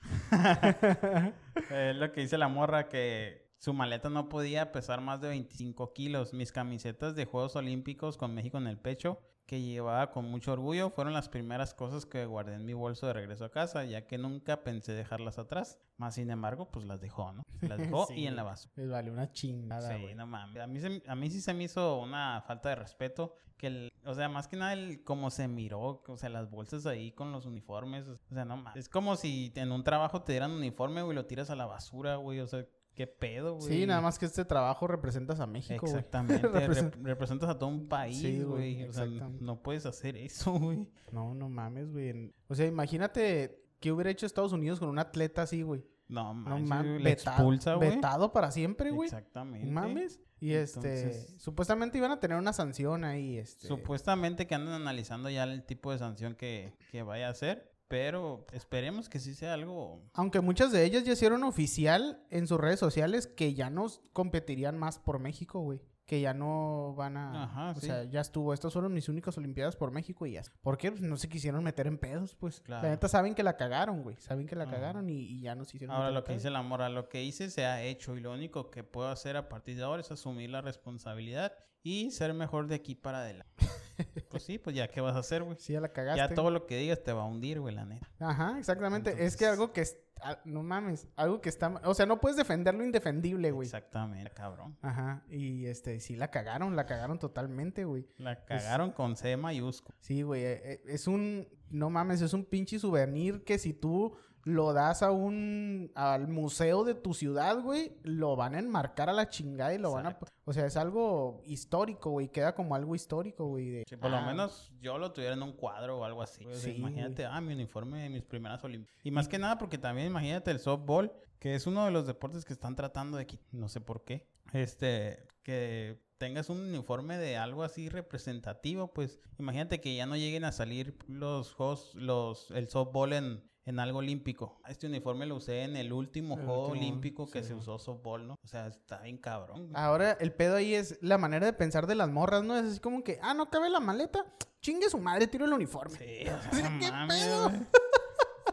[1.70, 5.92] Es lo que dice la morra que su maleta no podía pesar más de 25
[5.94, 6.32] kilos.
[6.32, 9.18] Mis camisetas de Juegos Olímpicos con México en el pecho,
[9.52, 13.12] que llevaba con mucho orgullo, fueron las primeras cosas que guardé en mi bolso de
[13.12, 15.78] regreso a casa, ya que nunca pensé dejarlas atrás.
[15.98, 17.42] Más sin embargo, pues las dejó, ¿no?
[17.60, 18.72] Las dejó Sí, y en la basura.
[18.76, 20.14] Les vale una chingada, Sí, güey.
[20.14, 20.56] no mames.
[20.62, 23.34] A mí, se- a mí sí se me hizo una falta de respeto.
[23.58, 26.86] Que el- o sea, más que nada, el, como se miró, o sea, las bolsas
[26.86, 28.08] ahí con los uniformes.
[28.08, 28.78] O sea, no mames.
[28.80, 31.66] Es como si en un trabajo te dieran uniforme, güey, y lo tiras a la
[31.66, 32.40] basura, güey.
[32.40, 33.68] O sea, qué pedo, güey.
[33.68, 35.86] Sí, nada más que este trabajo representas a México.
[35.86, 36.46] Exactamente.
[36.48, 38.84] Represent- Rep- representas a todo un país, Sí, güey.
[38.84, 39.44] O sea, exactamente.
[39.44, 40.88] no puedes hacer eso, güey.
[41.10, 42.32] No, no mames, güey.
[42.48, 45.84] O sea, imagínate qué hubiera hecho Estados Unidos con un atleta así, güey.
[46.08, 47.02] No No mames, mames.
[47.02, 47.90] le expulsa, güey.
[47.94, 49.06] Vetado para siempre, güey.
[49.06, 49.66] Exactamente.
[49.66, 50.20] No mames.
[50.40, 53.68] Y este, supuestamente iban a tener una sanción ahí, este.
[53.68, 58.46] Supuestamente que andan analizando ya el tipo de sanción que, que vaya a hacer, pero
[58.52, 60.00] esperemos que sí sea algo...
[60.14, 64.78] Aunque muchas de ellas ya hicieron oficial en sus redes sociales que ya no competirían
[64.78, 65.82] más por México, güey.
[66.06, 67.42] Que ya no van a...
[67.44, 67.88] Ajá, o sí.
[67.88, 68.54] sea, ya estuvo.
[68.54, 70.42] Estas fueron mis únicas Olimpiadas por México y ya.
[70.62, 70.90] ¿Por qué?
[70.90, 72.62] Pues no se quisieron meter en pedos, pues.
[72.62, 72.82] Claro.
[72.84, 74.16] La neta saben que la cagaron, güey.
[74.16, 74.72] Saben que la Ajá.
[74.72, 76.42] cagaron y, y ya no se hicieron Ahora meter lo en que pedos.
[76.44, 79.36] dice la mora, lo que hice se ha hecho y lo único que puedo hacer
[79.36, 81.52] a partir de ahora es asumir la responsabilidad
[81.82, 83.50] y ser mejor de aquí para adelante.
[84.30, 85.56] pues sí, pues ya qué vas a hacer, güey.
[85.58, 86.18] Sí, ya la cagaste.
[86.18, 88.08] Ya todo lo que digas te va a hundir, güey, la neta.
[88.20, 89.24] Ajá, exactamente.
[89.24, 89.98] Es que algo que es...
[90.22, 91.08] ah, No mames.
[91.16, 91.68] Algo que está...
[91.84, 93.66] O sea, no puedes defender lo indefendible, güey.
[93.66, 94.76] Exactamente, cabrón.
[94.82, 95.22] Ajá.
[95.28, 98.06] Y este, sí la cagaron, la cagaron totalmente, güey.
[98.18, 99.96] La cagaron con C mayúsculo.
[100.00, 100.42] Sí, güey.
[100.44, 101.46] eh, eh, Es un.
[101.70, 104.14] No mames, es un pinche souvenir que si tú
[104.44, 105.90] lo das a un.
[105.94, 109.92] al museo de tu ciudad, güey, lo van a enmarcar a la chingada y lo
[109.92, 110.18] van a.
[110.44, 112.28] O sea, es algo histórico, güey.
[112.28, 113.70] Queda como algo histórico, güey.
[113.70, 116.44] de, Si por lo ah, menos yo lo tuviera en un cuadro o algo así.
[116.52, 119.00] Sí, imagínate, ah, mi uniforme de mis primeras Olimpiadas.
[119.04, 122.44] Y más que nada porque también imagínate el softball, que es uno de los deportes
[122.44, 127.36] que están tratando de quitar, no sé por qué, este, que tengas un uniforme de
[127.36, 132.68] algo así representativo, pues imagínate que ya no lleguen a salir los juegos, los, el
[132.68, 134.60] softball en, en algo olímpico.
[134.68, 137.48] Este uniforme lo usé en el último El juego último, olímpico que sí.
[137.48, 138.34] se usó softball, ¿no?
[138.42, 139.70] O sea, está bien cabrón.
[139.74, 142.56] Ahora el pedo ahí es la manera de pensar de las morras, ¿no?
[142.56, 144.24] Es así como que, ah, no cabe la maleta,
[144.60, 145.96] chingue su madre, tiro el uniforme.
[145.96, 147.50] Sí, o sea, ¿qué pedo?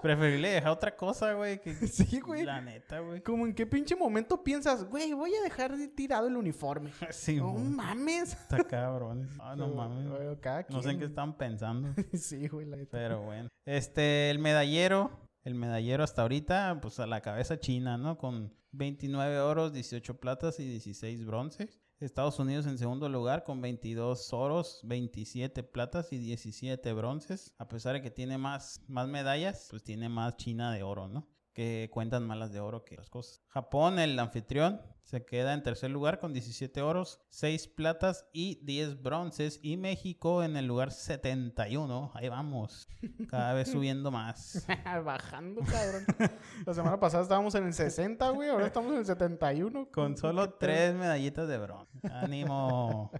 [0.02, 1.60] Preferible dejar otra cosa, güey.
[1.62, 1.74] Que...
[1.88, 2.43] Sí, güey.
[2.43, 3.22] La neta, güey.
[3.22, 6.91] Como en qué pinche momento piensas, güey, voy a dejar tirado el uniforme.
[7.12, 7.64] Sí, no güey.
[7.66, 8.34] mames.
[8.34, 9.28] Está cabrón.
[9.39, 10.08] Ah, no mames.
[10.10, 10.24] güey.
[10.26, 11.89] Güey, cada No sé en qué estaban pensando.
[12.14, 12.91] Sí, güey, la neta.
[12.91, 13.50] Pero bueno.
[13.66, 15.12] Este, el medallero.
[15.43, 18.18] El medallero hasta ahorita, pues a la cabeza china, ¿no?
[18.18, 21.80] Con 29 oros, 18 platas y 16 bronces.
[22.00, 27.54] Estados Unidos en segundo lugar con 22 oros, 27 platas y 17 bronces.
[27.58, 31.28] A pesar de que tiene más, más medallas, pues tiene más China de oro, ¿no?
[31.60, 33.41] Que cuentan más las de oro que las cosas.
[33.49, 39.01] Japón, el anfitrión, se queda en tercer lugar con 17 oros, 6 platas y 10
[39.01, 39.60] bronces.
[39.62, 42.14] Y México en el lugar 71.
[42.16, 42.88] Ahí vamos.
[43.28, 44.66] Cada vez subiendo más.
[45.03, 46.05] Bajando, cabrón.
[46.66, 48.47] La semana pasada estábamos en el 60, güey.
[48.47, 49.89] Ahora estamos en el 71.
[49.91, 50.57] Con solo ¿Qué pedo?
[50.60, 51.99] tres medallitas de bronce.
[52.10, 53.12] Ánimo.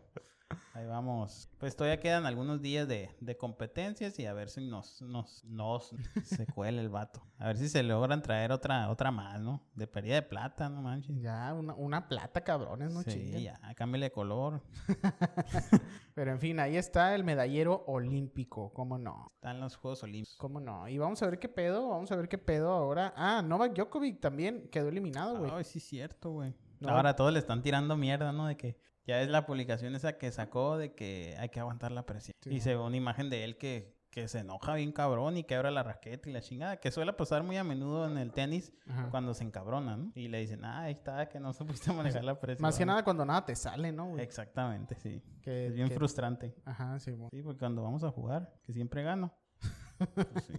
[0.80, 1.50] Ahí vamos.
[1.58, 5.90] Pues todavía quedan algunos días de, de competencias y a ver si nos, nos, nos
[6.24, 7.22] se cuela el vato.
[7.38, 9.62] A ver si se logran traer otra, otra más, ¿no?
[9.76, 11.22] De pérdida de plata, no manches.
[11.22, 13.44] Ya, una, una plata, cabrones, no sí, chinguen.
[13.44, 14.62] ya, cámbiale de color.
[16.16, 18.72] Pero en fin, ahí está el medallero olímpico.
[18.72, 19.34] ¿Cómo no?
[19.36, 20.38] Están los Juegos Olímpicos.
[20.38, 20.88] ¿Cómo no?
[20.88, 21.90] Y vamos a ver qué pedo.
[21.90, 23.14] Vamos a ver qué pedo ahora.
[23.18, 25.52] Ah, Novak Djokovic también quedó eliminado, güey.
[25.54, 26.56] Ay, sí, es cierto, güey.
[26.80, 26.92] No.
[26.92, 28.48] Ahora todos le están tirando mierda, ¿no?
[28.48, 28.78] De que
[29.10, 32.34] ya es la publicación esa que sacó de que hay que aguantar la presión.
[32.42, 32.50] Sí.
[32.52, 35.72] Y se ve una imagen de él que, que se enoja bien cabrón y quebra
[35.72, 39.10] la raqueta y la chingada, que suele pasar muy a menudo en el tenis Ajá.
[39.10, 40.12] cuando se encabrona, ¿no?
[40.16, 42.62] Y le dicen, ah, ahí está, que no supiste manejar la presión.
[42.62, 44.22] Más que nada cuando nada te sale, ¿no, güey?
[44.24, 45.22] Exactamente, sí.
[45.42, 46.56] Que- Es bien que- frustrante.
[46.66, 47.30] Ajá, sí, güey.
[47.32, 49.34] Sí, porque cuando vamos a jugar, que siempre gano.
[50.16, 50.54] pues sí,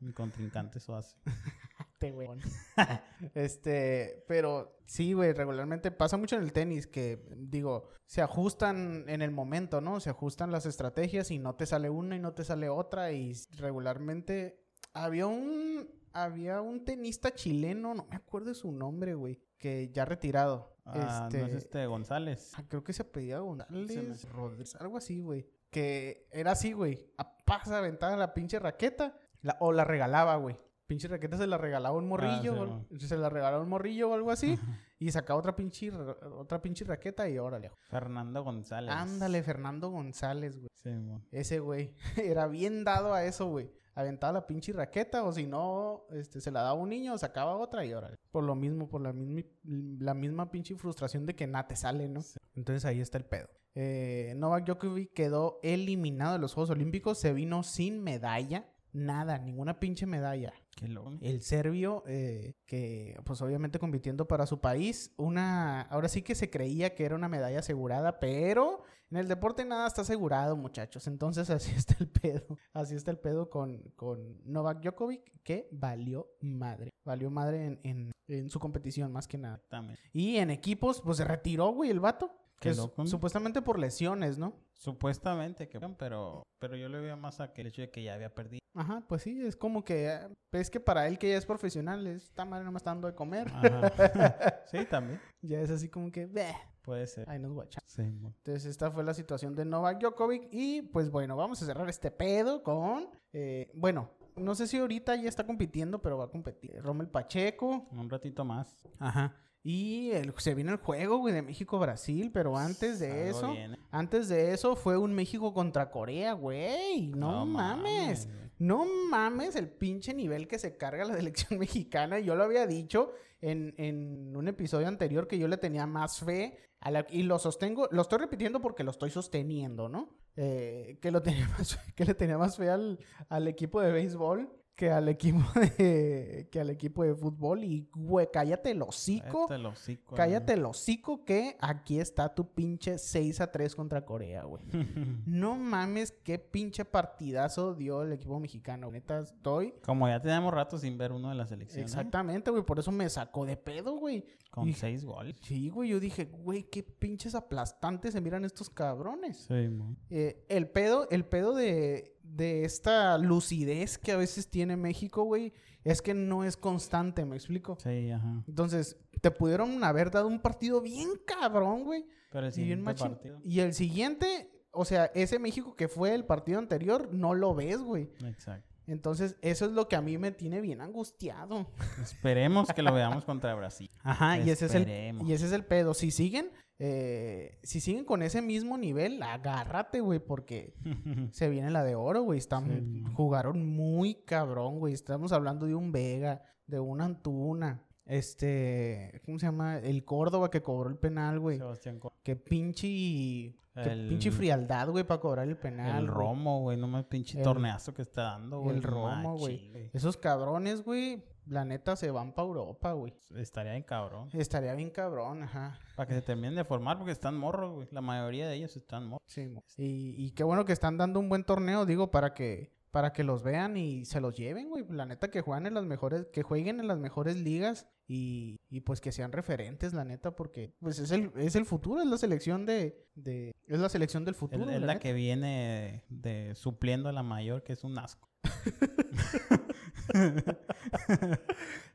[0.00, 1.16] mi contrincante eso hace.
[1.96, 2.28] Este, güey.
[3.34, 9.22] este, pero sí, güey, regularmente pasa mucho en el tenis que, digo, se ajustan en
[9.22, 9.98] el momento, ¿no?
[10.00, 13.32] Se ajustan las estrategias y no te sale una y no te sale otra y
[13.56, 14.60] regularmente
[14.92, 20.04] había un, había un tenista chileno, no me acuerdo de su nombre, güey, que ya
[20.04, 20.76] retirado.
[20.84, 22.52] Ah, este, no es este González.
[22.56, 25.48] ah, creo que se apellidaba González, Se me hace- Rodríguez, algo así, güey.
[25.70, 27.10] Que era así, güey.
[27.16, 30.56] A pasa aventada la pinche raqueta la- o la regalaba, güey.
[30.86, 32.86] Pinche raqueta se la regalaba un morrillo, sí, o mo.
[32.90, 34.56] al- se la regalaba un morrillo o algo así.
[34.98, 37.70] y sacaba otra pinche, ra- otra pinche raqueta y órale.
[37.90, 38.94] Fernando González.
[38.94, 40.68] Ándale, Fernando González, güey.
[40.74, 40.90] Sí.
[41.32, 41.94] Ese güey.
[42.16, 43.70] Era bien dado a eso, güey.
[43.96, 47.84] Aventaba la pinche raqueta o si no, este, se la daba un niño, sacaba otra
[47.84, 48.16] y órale.
[48.30, 52.06] Por lo mismo, por la misma, la misma pinche frustración de que nada te sale,
[52.06, 52.20] ¿no?
[52.54, 53.48] Entonces ahí está el pedo.
[53.74, 58.66] Eh, Novak Djokovic quedó eliminado de los Juegos Olímpicos, se vino sin medalla.
[58.92, 60.52] Nada, ninguna pinche medalla.
[60.76, 61.14] Qué loco.
[61.22, 66.50] El serbio, eh, que pues obviamente compitiendo para su país, una, ahora sí que se
[66.50, 71.06] creía que era una medalla asegurada, pero en el deporte nada está asegurado, muchachos.
[71.06, 76.28] Entonces así está el pedo, así está el pedo con, con Novak Djokovic, que valió
[76.42, 79.62] madre, valió madre en, en- en su competición más que nada.
[79.70, 79.98] También.
[80.12, 82.30] Y en equipos, pues se retiró, güey, el vato.
[82.60, 84.54] Que es supuestamente por lesiones, ¿no?
[84.74, 88.14] Supuestamente que pero pero yo le veo más a que el hecho de que ya
[88.14, 88.60] había perdido.
[88.74, 92.06] Ajá, pues sí, es como que, eh, es que para él que ya es profesional,
[92.06, 93.48] esta madre no me está dando de comer.
[93.52, 93.62] Ajá.
[94.66, 95.20] sí, también.
[95.42, 97.28] Ya es así como que, "Beh, Puede ser.
[97.28, 97.80] ahí nos guacha.
[97.86, 98.02] Sí.
[98.02, 100.48] Entonces, esta fue la situación de Novak Djokovic.
[100.52, 103.08] Y pues bueno, vamos a cerrar este pedo con.
[103.32, 106.80] eh, bueno, no sé si ahorita ya está compitiendo, pero va a competir.
[106.82, 107.88] Rommel Pacheco.
[107.92, 108.86] un ratito más.
[108.98, 109.34] Ajá.
[109.68, 112.30] Y el- se viene el juego, güey, de México-Brasil.
[112.32, 113.52] Pero antes de Algo eso.
[113.52, 113.78] viene.
[113.90, 117.08] Antes de eso fue un México contra Corea, güey.
[117.08, 118.28] No, mames.
[118.58, 122.20] No mames el pinche nivel que se carga la selección mexicana.
[122.20, 126.58] Yo lo había dicho en, en un episodio anterior que yo le tenía más fe.
[126.80, 130.10] A la- y lo sostengo, lo estoy repitiendo porque lo estoy sosteniendo, ¿no?
[130.36, 134.48] Eh, que, lo tenía más, que le tenía más fe al, al equipo de béisbol
[134.76, 135.38] que al equipo
[135.78, 137.64] de, que al equipo de fútbol.
[137.64, 139.46] Y, güey, cállate el hocico.
[139.48, 144.04] Cállate el hocico, Cállate el hocico que aquí está tu pinche 6 a 3 contra
[144.04, 144.62] Corea, güey.
[145.26, 148.90] No mames, qué pinche partidazo dio el equipo mexicano.
[148.90, 149.74] Neta, estoy.
[149.84, 151.90] Como ya teníamos rato sin ver uno de las selecciones.
[151.90, 152.62] Exactamente, güey.
[152.62, 154.24] Por eso me sacó de pedo, güey.
[154.50, 155.36] Con Y- seis goles.
[155.42, 155.88] Sí, güey.
[155.90, 159.46] Yo dije, güey, qué pinches aplastantes se miran estos cabrones.
[159.48, 159.96] Sí, mo.
[160.10, 165.52] Eh, el pedo, el pedo de, de esta lucidez que a veces tiene México, güey,
[165.84, 167.78] es que no es constante, ¿me explico?
[167.80, 168.42] Sí, ajá.
[168.48, 172.04] Entonces, te pudieron haber dado un partido bien cabrón, güey.
[172.30, 173.38] Pero el siguiente partido.
[173.44, 177.78] Y el siguiente, o sea, ese México que fue el partido anterior, no lo ves,
[177.78, 178.10] güey.
[178.24, 178.74] Exacto.
[178.86, 181.68] Entonces, eso es lo que a mí me tiene bien angustiado.
[182.02, 183.90] Esperemos que lo veamos contra Brasil.
[184.02, 185.28] Ajá, y ese es el, Esperemos.
[185.28, 185.92] y ese es el pedo.
[185.94, 190.74] Si siguen, eh, si siguen con ese mismo nivel, agárrate, güey, porque
[191.32, 192.40] se viene la de oro, güey.
[192.40, 193.04] Sí.
[193.14, 194.92] jugaron muy cabrón, güey.
[194.94, 197.82] Estamos hablando de un Vega, de un Antuna.
[198.04, 199.78] Este, ¿cómo se llama?
[199.78, 201.58] El Córdoba que cobró el penal, güey.
[201.58, 203.56] Sebastián Co- Qué pinche, qué
[203.90, 206.02] El- pinche frialdad, güey, para cobrar el penal.
[206.04, 206.06] El.
[206.08, 208.76] Romo, güey, no más pinche El- torneazo que está dando, güey.
[208.76, 209.90] el Romo, güey.
[209.92, 213.14] Esos cabrones, güey, la neta se van para Europa, güey.
[213.36, 214.28] Estaría bien cabrón.
[214.32, 215.78] Estaría bien cabrón, ajá.
[215.96, 217.88] Para que se terminen de formar porque están morros, güey.
[217.90, 219.22] La mayoría de ellos están morros.
[219.26, 223.12] Sí, y, y qué bueno que están dando un buen torneo, digo, para que para
[223.12, 224.86] que los vean y se los lleven, güey.
[224.88, 228.80] La neta que jueguen en las mejores, que jueguen en las mejores ligas y, y
[228.80, 232.16] pues que sean referentes, la neta, porque pues es el, es el futuro, es la
[232.16, 234.70] selección de, de es la selección del futuro.
[234.70, 238.30] Es, la que viene de supliendo a la mayor, que es un asco.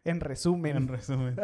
[0.04, 0.78] En resumen.
[0.78, 1.36] En resumen.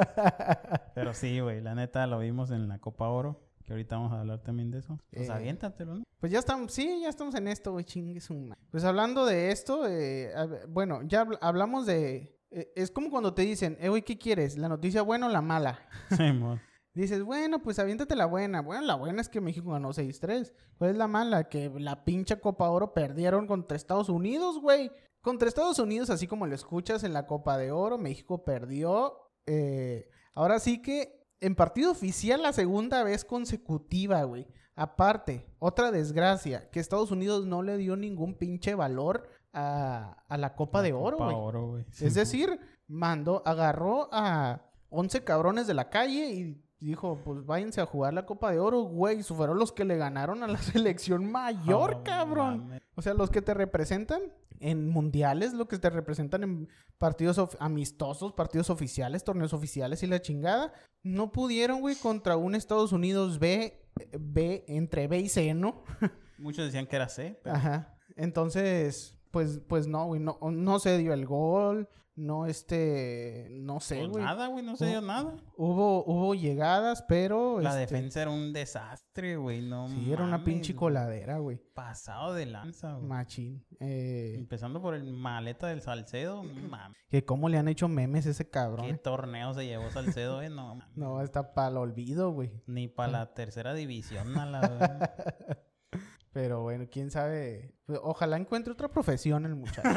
[0.93, 4.21] Pero sí, güey, la neta lo vimos en la Copa Oro, que ahorita vamos a
[4.21, 4.97] hablar también de eso.
[5.11, 6.03] Pues Eh, aviéntatelo, ¿no?
[6.19, 9.51] Pues ya estamos, sí, ya estamos en esto, güey, chingue su ma- Pues hablando de
[9.51, 10.31] esto, eh,
[10.69, 12.39] bueno, ya habl- hablamos de...
[12.49, 14.57] eh, es como cuando te dicen, eh, güey, ¿qué quieres?
[14.57, 15.79] ¿La noticia buena o la mala?
[16.17, 16.59] Sí, mo.
[16.93, 18.61] Dices, bueno, pues aviéntate la buena.
[18.61, 20.51] Bueno, la buena es que México ganó 6-3.
[20.79, 21.43] ¿Cuál es la mala?
[21.47, 24.89] Que la pinche Copa Oro perdieron contra Estados Unidos, güey.
[25.21, 29.29] Contra Estados Unidos, así como lo escuchas en la Copa de Oro, México perdió.
[29.45, 34.47] eh, ahora sí que en partido oficial la segunda vez consecutiva, güey.
[34.75, 40.55] Aparte, otra desgracia, que Estados Unidos no le dio ningún pinche valor a, a la
[40.55, 41.37] Copa de Oro, Copa güey.
[41.37, 41.85] Oro, güey.
[41.99, 47.85] Es decir, mandó, agarró a 11 cabrones de la calle y dijo, pues váyanse a
[47.85, 49.23] jugar la Copa de Oro, güey.
[49.23, 52.79] Fueron los que le ganaron a la selección mayor, Oh, cabrón.
[52.95, 54.21] O sea, los que te representan
[54.59, 60.21] en mundiales, lo que te representan en partidos amistosos, partidos oficiales, torneos oficiales y la
[60.21, 60.73] chingada,
[61.03, 63.87] no pudieron, güey, contra un Estados Unidos B,
[64.19, 65.83] B, entre B y C, ¿no?
[66.39, 67.97] Muchos decían que era C, pero Ajá.
[68.15, 73.97] Entonces, pues, pues no, güey, no, no se dio el gol, no este, no sé,
[73.99, 74.23] pues güey.
[74.25, 75.35] nada, güey, no se dio nada.
[75.55, 79.61] Hubo, hubo llegadas, pero La este, defensa era un desastre, güey.
[79.61, 80.79] No sí, era una pinche güey.
[80.79, 81.57] coladera, güey.
[81.75, 83.05] Pasado de lanza, güey.
[83.07, 83.63] Machín.
[83.79, 86.97] Eh, Empezando por el maleta del Salcedo, mames.
[87.07, 88.85] que cómo le han hecho memes a ese ¿Qué cabrón.
[88.87, 88.97] eh?
[88.97, 90.49] torneo se llevó Salcedo, eh?
[90.49, 90.97] No, mames.
[90.97, 92.51] No, está para el olvido, güey.
[92.65, 95.11] Ni para la tercera división, a la verdad.
[96.33, 97.73] Pero bueno, quién sabe.
[97.85, 99.89] Pues, Ojalá encuentre otra profesión el muchacho.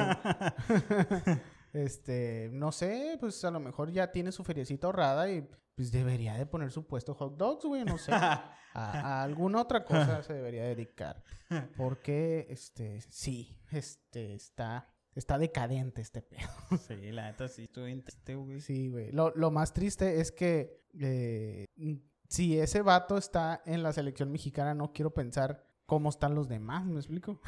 [1.73, 6.35] Este, no sé, pues a lo mejor ya tiene su feriecita ahorrada y pues debería
[6.35, 8.13] de poner su puesto hot dogs, güey, no sé.
[8.73, 11.25] A, a alguna otra cosa se debería dedicar.
[11.77, 16.49] Porque, este, sí, este, está, está decadente este pedo.
[16.87, 18.61] sí, la neta sí estuve bien triste, güey.
[18.61, 19.11] Sí, güey.
[19.11, 21.67] Lo, lo más triste es que eh,
[22.29, 26.87] si ese vato está en la selección mexicana, no quiero pensar cómo están los demás,
[26.87, 27.41] ¿me explico?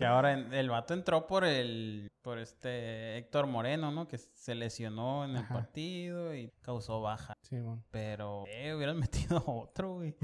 [0.00, 4.08] Que ahora el vato entró por el por este Héctor Moreno, ¿no?
[4.08, 5.52] Que se lesionó en el Ajá.
[5.52, 7.34] partido y causó baja.
[7.42, 7.84] Simón.
[7.90, 10.16] Pero eh, hubieran metido otro, güey.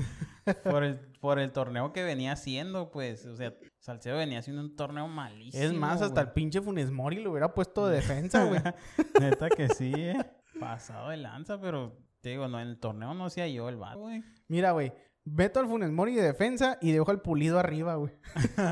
[0.65, 4.77] por el por el torneo que venía haciendo, pues, o sea, Salcedo venía haciendo un
[4.77, 5.63] torneo malísimo.
[5.63, 8.61] Es más, hasta el pinche Funes Mori lo hubiera puesto de defensa, güey.
[9.21, 10.17] Neta que sí, eh.
[10.59, 13.99] Pasado de lanza, pero te digo, no, en el torneo no hacía yo el vato,
[13.99, 14.23] güey.
[14.49, 14.95] Mira, güey.
[15.27, 18.13] Meto al Funes Mori de defensa y dejo al pulido arriba, güey.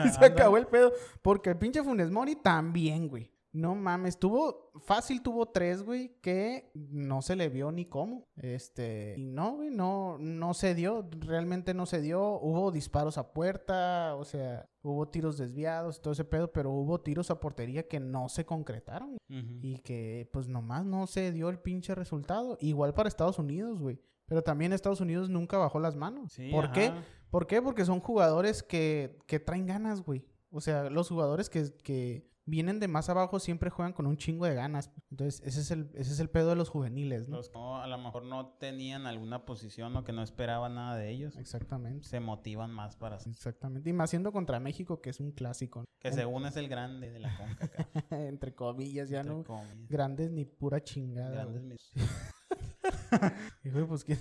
[0.04, 0.92] Y se acabó el pedo.
[1.20, 3.34] Porque el pinche Funes Mori también, güey.
[3.54, 8.26] No mames, tuvo, fácil tuvo tres, güey, que no se le vio ni cómo.
[8.34, 12.40] Este, y no, güey, no, no se dio, realmente no se dio.
[12.40, 17.00] Hubo disparos a puerta, o sea, hubo tiros desviados y todo ese pedo, pero hubo
[17.00, 19.18] tiros a portería que no se concretaron.
[19.28, 22.56] Y que, pues, nomás no se dio el pinche resultado.
[22.60, 24.00] Igual para Estados Unidos, güey.
[24.26, 26.32] Pero también Estados Unidos nunca bajó las manos.
[26.32, 26.92] Sí, ¿Por qué?
[27.30, 27.60] ¿Por qué?
[27.60, 30.24] Porque son jugadores que, que traen ganas, güey.
[30.50, 34.46] O sea, los jugadores que, que vienen de más abajo siempre juegan con un chingo
[34.46, 34.90] de ganas.
[35.10, 37.36] Entonces, ese es el, ese es el pedo de los juveniles, ¿no?
[37.38, 40.96] Los que no, a lo mejor no tenían alguna posición o que no esperaban nada
[40.96, 41.36] de ellos.
[41.36, 42.06] Exactamente.
[42.06, 43.32] Se motivan más para hacer.
[43.32, 43.88] Exactamente.
[43.88, 45.80] Y más siendo contra México, que es un clásico.
[45.80, 45.84] ¿no?
[46.00, 47.86] Que según es el grande de la CONCACAF.
[48.12, 49.44] Entre comillas, ya entre no.
[49.44, 49.88] comillas.
[49.88, 51.30] Grandes ni pura chingada.
[51.46, 51.92] Grandes mis-
[53.64, 54.16] Y, güey, pues, ¿qué?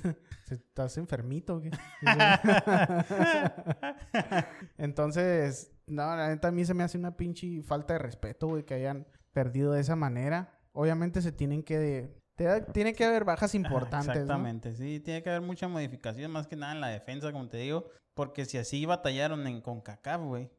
[0.46, 1.62] ¿Se- ¿estás enfermito?
[4.78, 8.64] Entonces, no, la neta a mí se me hace una pinche falta de respeto, güey,
[8.64, 10.60] que hayan perdido de esa manera.
[10.72, 12.16] Obviamente se tienen que...
[12.36, 14.14] te- tiene que haber bajas importantes, ¿no?
[14.22, 17.58] Exactamente, sí, tiene que haber mucha modificación, más que nada en la defensa, como te
[17.58, 20.50] digo, porque si así batallaron en CONCACAF, güey,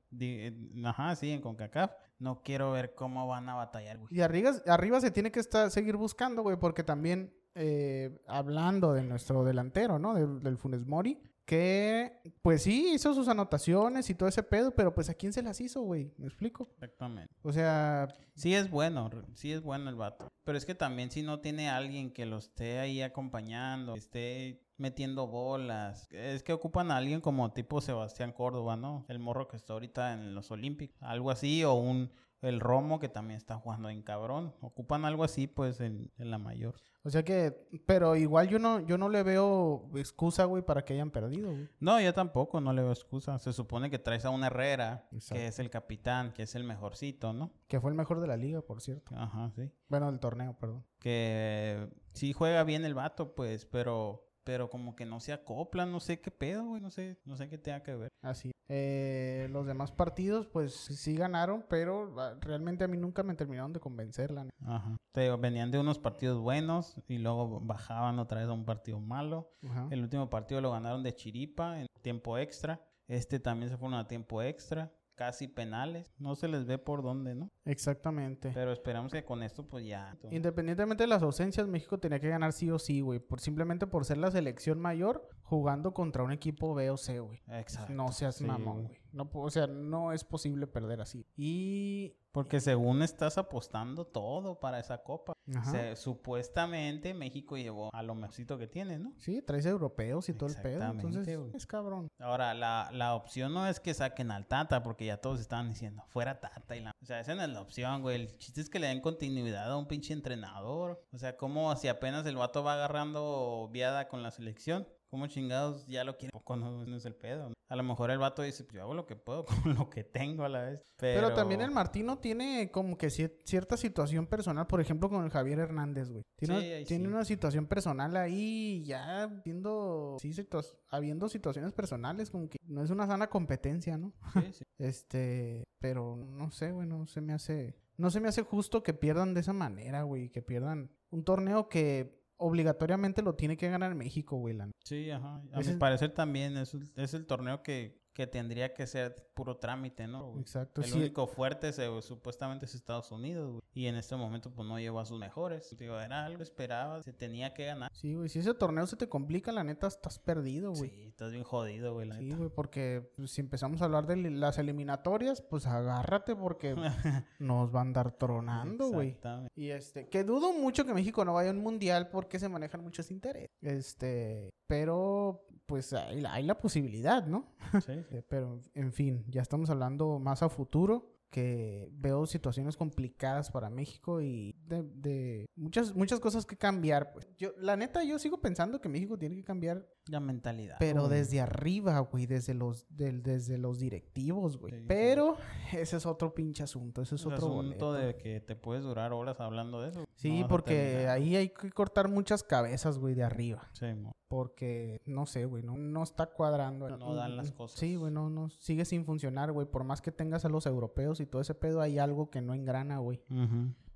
[0.84, 4.08] ajá, sí, en CONCACAF, no quiero ver cómo van a batallar, güey.
[4.14, 9.02] Y arriba, arriba se tiene que estar, seguir buscando, güey, porque también, eh, hablando de
[9.02, 10.14] nuestro delantero, ¿no?
[10.14, 14.94] Del, del Funes Mori, que, pues sí, hizo sus anotaciones y todo ese pedo, pero
[14.94, 16.12] pues ¿a quién se las hizo, güey?
[16.16, 16.68] ¿Me explico?
[16.74, 17.34] Exactamente.
[17.42, 20.28] O sea, Sí es bueno, sí es bueno el vato.
[20.44, 24.60] Pero es que también si no tiene alguien que lo esté ahí acompañando, que esté
[24.76, 29.04] metiendo bolas, es que ocupan a alguien como tipo Sebastián Córdoba, ¿no?
[29.08, 32.10] El morro que está ahorita en los Olímpicos, algo así, o un
[32.44, 34.54] el Romo que también está jugando en cabrón.
[34.60, 36.74] Ocupan algo así, pues, en, en la mayor.
[37.02, 40.94] o sea que, pero igual yo no, yo no le veo excusa, güey, para que
[40.94, 41.68] hayan perdido, güey.
[41.80, 43.38] No, yo tampoco, no le veo excusa.
[43.38, 45.34] Se supone que traes a un Herrera, Exacto.
[45.34, 47.50] que es el capitán, que es el mejorcito, ¿no?
[47.68, 49.14] Que fue el mejor de la liga, por cierto.
[49.16, 49.70] Ajá, sí.
[49.88, 50.84] Bueno, del torneo, perdón.
[50.98, 56.00] que sí juega bien el vato, pues, pero pero como que no se acopla, no
[56.00, 58.10] sé qué pedo, güey, no sé, no sé qué tenga que ver.
[58.20, 58.50] Así.
[58.68, 63.72] Eh, los demás partidos, pues sí ganaron, pero ah, realmente a mí nunca me terminaron
[63.72, 64.56] de convencer, la neta.
[64.64, 64.96] Ajá.
[65.12, 69.00] Te digo, venían de unos partidos buenos y luego bajaban otra vez a un partido
[69.00, 69.52] malo.
[69.68, 69.88] Ajá.
[69.90, 72.80] El último partido lo ganaron de chiripa en tiempo extra.
[73.06, 74.90] Este también se fueron a tiempo extra.
[75.14, 76.12] Casi penales.
[76.18, 77.50] No se les ve por dónde, ¿no?
[77.64, 78.50] Exactamente.
[78.52, 80.16] Pero esperamos que con esto, pues ya.
[80.30, 83.20] Independientemente de las ausencias, México tenía que ganar sí o sí, güey.
[83.20, 87.42] Por, simplemente por ser la selección mayor jugando contra un equipo B o C, güey.
[87.48, 87.92] Exacto.
[87.92, 89.03] No seas sí, mamón, güey.
[89.14, 91.24] No, o sea, no es posible perder así.
[91.36, 92.14] Y...
[92.32, 95.34] Porque según estás apostando todo para esa copa.
[95.54, 95.70] Ajá.
[95.70, 99.12] Se- supuestamente México llevó a lo mejorcito que tiene, ¿no?
[99.18, 100.82] Sí, traes europeos y todo el pedo.
[100.84, 102.08] Entonces, es cabrón.
[102.18, 106.02] Ahora, la, la opción no es que saquen al Tata, porque ya todos estaban diciendo,
[106.08, 106.74] fuera Tata.
[106.76, 106.90] Y la...
[107.00, 108.16] O sea, esa no es la opción, güey.
[108.22, 111.00] El chiste es que le den continuidad a un pinche entrenador.
[111.12, 114.88] O sea, como si apenas el vato va agarrando viada con la selección.
[115.14, 116.32] ¿Cómo chingados ya lo quieren?
[116.32, 117.52] Poco no, no es el pedo.
[117.68, 120.02] A lo mejor el vato dice, pues yo hago lo que puedo con lo que
[120.02, 120.82] tengo a la vez.
[120.96, 125.22] Pero, Pero, también el Martino tiene como que cier- cierta situación personal, por ejemplo, con
[125.24, 126.24] el Javier Hernández, güey.
[126.36, 127.12] Tiene, Sí, ahí tiene sí.
[127.14, 132.90] una situación personal ahí, ya viendo, sí, situa- habiendo situaciones personales, como que no es
[132.90, 134.12] una sana competencia, ¿no?
[134.32, 134.64] Sí, sí.
[134.78, 138.94] Este, pero no sé, güey, no se me hace, no se me hace justo que
[138.94, 143.94] pierdan de esa manera, güey, que pierdan un torneo que obligatoriamente lo tiene que ganar
[143.94, 145.42] México, güey, la Sí, ajá.
[145.52, 150.06] A mi parecer también es, es el torneo que, que tendría que ser puro trámite,
[150.06, 150.38] ¿no?
[150.38, 150.98] Exacto, El sí.
[150.98, 153.62] único fuerte se- supuestamente es Estados Unidos, güey.
[153.74, 155.76] Y en este momento pues no llevó a sus mejores.
[155.76, 157.90] Digo, era algo esperaba, se tenía que ganar.
[157.92, 160.90] Sí, güey, si ese torneo se te complica, la neta, estás perdido, güey.
[160.90, 162.36] Sí, estás bien jodido, güey, la Sí, neta.
[162.36, 166.74] güey, porque pues, si empezamos a hablar de las eliminatorias, pues agárrate porque
[167.40, 169.08] nos van a andar tronando, güey.
[169.08, 169.52] Exactamente.
[169.56, 172.82] Y este, que dudo mucho que México no vaya a un mundial porque se manejan
[172.84, 173.48] muchos intereses.
[173.60, 177.46] Este, pero pues hay, la- hay la posibilidad, ¿no?
[177.84, 183.68] Sí, Pero en fin, ya estamos hablando más a futuro que veo situaciones complicadas para
[183.68, 187.12] México y de, de muchas muchas cosas que cambiar.
[187.12, 187.26] Pues.
[187.36, 190.76] Yo, la neta, yo sigo pensando que México tiene que cambiar La mentalidad.
[190.78, 191.18] pero güey.
[191.18, 194.74] desde arriba, güey, desde los, del- desde los directivos, güey.
[194.74, 194.84] Sí, sí.
[194.86, 195.36] Pero
[195.72, 197.92] ese es otro pinche asunto, ese es El otro asunto boleto.
[197.94, 199.98] de que te puedes durar horas hablando de eso.
[200.00, 203.68] no Sí, a porque ahí hay que cortar muchas cabezas, güey, de arriba.
[203.72, 204.12] Sí, mo.
[204.28, 206.88] Porque, no sé, güey, no, no está cuadrando.
[206.96, 207.78] No dan las cosas.
[207.78, 209.66] Sí, güey, no, no, sigue sin funcionar, güey.
[209.66, 212.54] Por más que tengas a los europeos y todo ese pedo, hay algo que no
[212.54, 213.22] engrana, güey.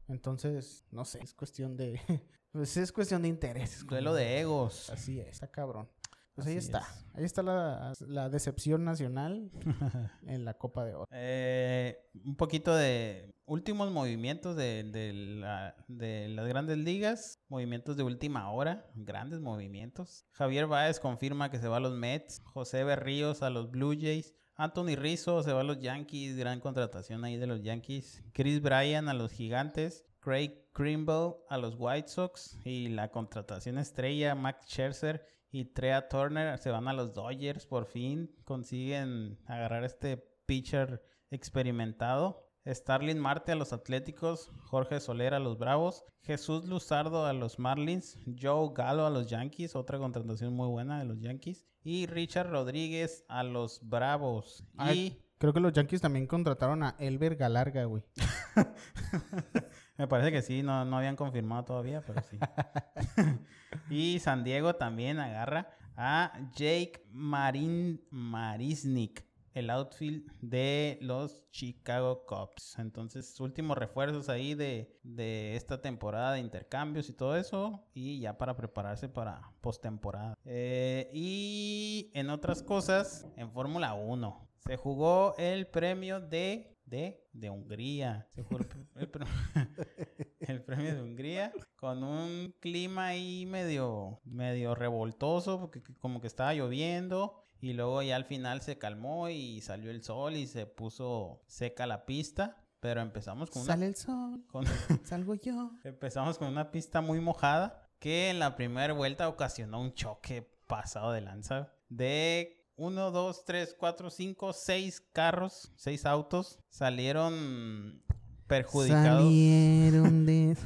[0.09, 2.01] Entonces, no sé, es cuestión de...
[2.53, 3.87] pues es cuestión de intereses.
[3.87, 4.91] Duelo de egos.
[4.91, 5.89] Así es, está cabrón.
[6.35, 6.79] Pues ahí está.
[6.79, 7.07] es.
[7.14, 9.51] Ahí está la, la decepción nacional
[10.26, 11.07] en la Copa de Oro.
[11.11, 18.05] Eh, un poquito de últimos movimientos de, de la- de las grandes ligas, movimientos de
[18.05, 20.26] última hora, grandes movimientos.
[20.31, 24.33] Javier Báez confirma que se va a los Mets, José Berríos a los Blue Jays,
[24.61, 29.09] Anthony Rizzo se va a los Yankees, gran contratación ahí de los Yankees, Chris Bryan
[29.09, 35.24] a los Gigantes, Craig Krimble a los White Sox y la contratación estrella Max Scherzer
[35.52, 37.66] y Trea Turner se van a los Dodgers.
[37.66, 42.47] Por fin consiguen agarrar este pitcher experimentado.
[42.68, 48.18] Starling Marte a los Atléticos, Jorge Soler a los Bravos, Jesús Luzardo a los Marlins,
[48.40, 53.24] Joe Gallo a los Yankees, otra contratación muy buena de los Yankees, y Richard Rodríguez
[53.28, 54.64] a los Bravos.
[54.76, 54.98] Ay.
[54.98, 58.02] Y Creo que los Yankees también contrataron a Elber Galarga, güey.
[59.96, 62.38] Me parece que sí, no, no habían confirmado todavía, pero sí.
[63.90, 72.78] y San Diego también agarra a Jake Marin Marisnik, el outfield de los Chicago Cubs.
[72.78, 77.84] Entonces, últimos refuerzos ahí de, de esta temporada de intercambios y todo eso.
[77.94, 80.34] Y ya para prepararse para postemporada.
[80.44, 84.49] Eh, y en otras cosas, en Fórmula 1.
[84.66, 88.26] Se jugó el premio de de, de Hungría.
[88.34, 88.61] Se jugó
[88.96, 89.26] el, pre-
[90.40, 96.26] el premio de Hungría con un clima ahí medio, medio revoltoso, porque que- como que
[96.26, 97.44] estaba lloviendo.
[97.61, 101.86] Y luego ya al final se calmó y salió el sol y se puso seca
[101.86, 102.56] la pista.
[102.80, 104.64] Pero empezamos con una, Sale el sol, con-
[105.04, 105.72] salgo yo.
[105.82, 111.11] empezamos con una pista muy mojada que en la primera vuelta ocasionó un choque pasado
[111.11, 118.04] de lanza de 1, 2, 3, 4, 5, 6 carros, 6 autos salieron
[118.46, 119.24] perjudicados.
[119.24, 120.56] Salieron de...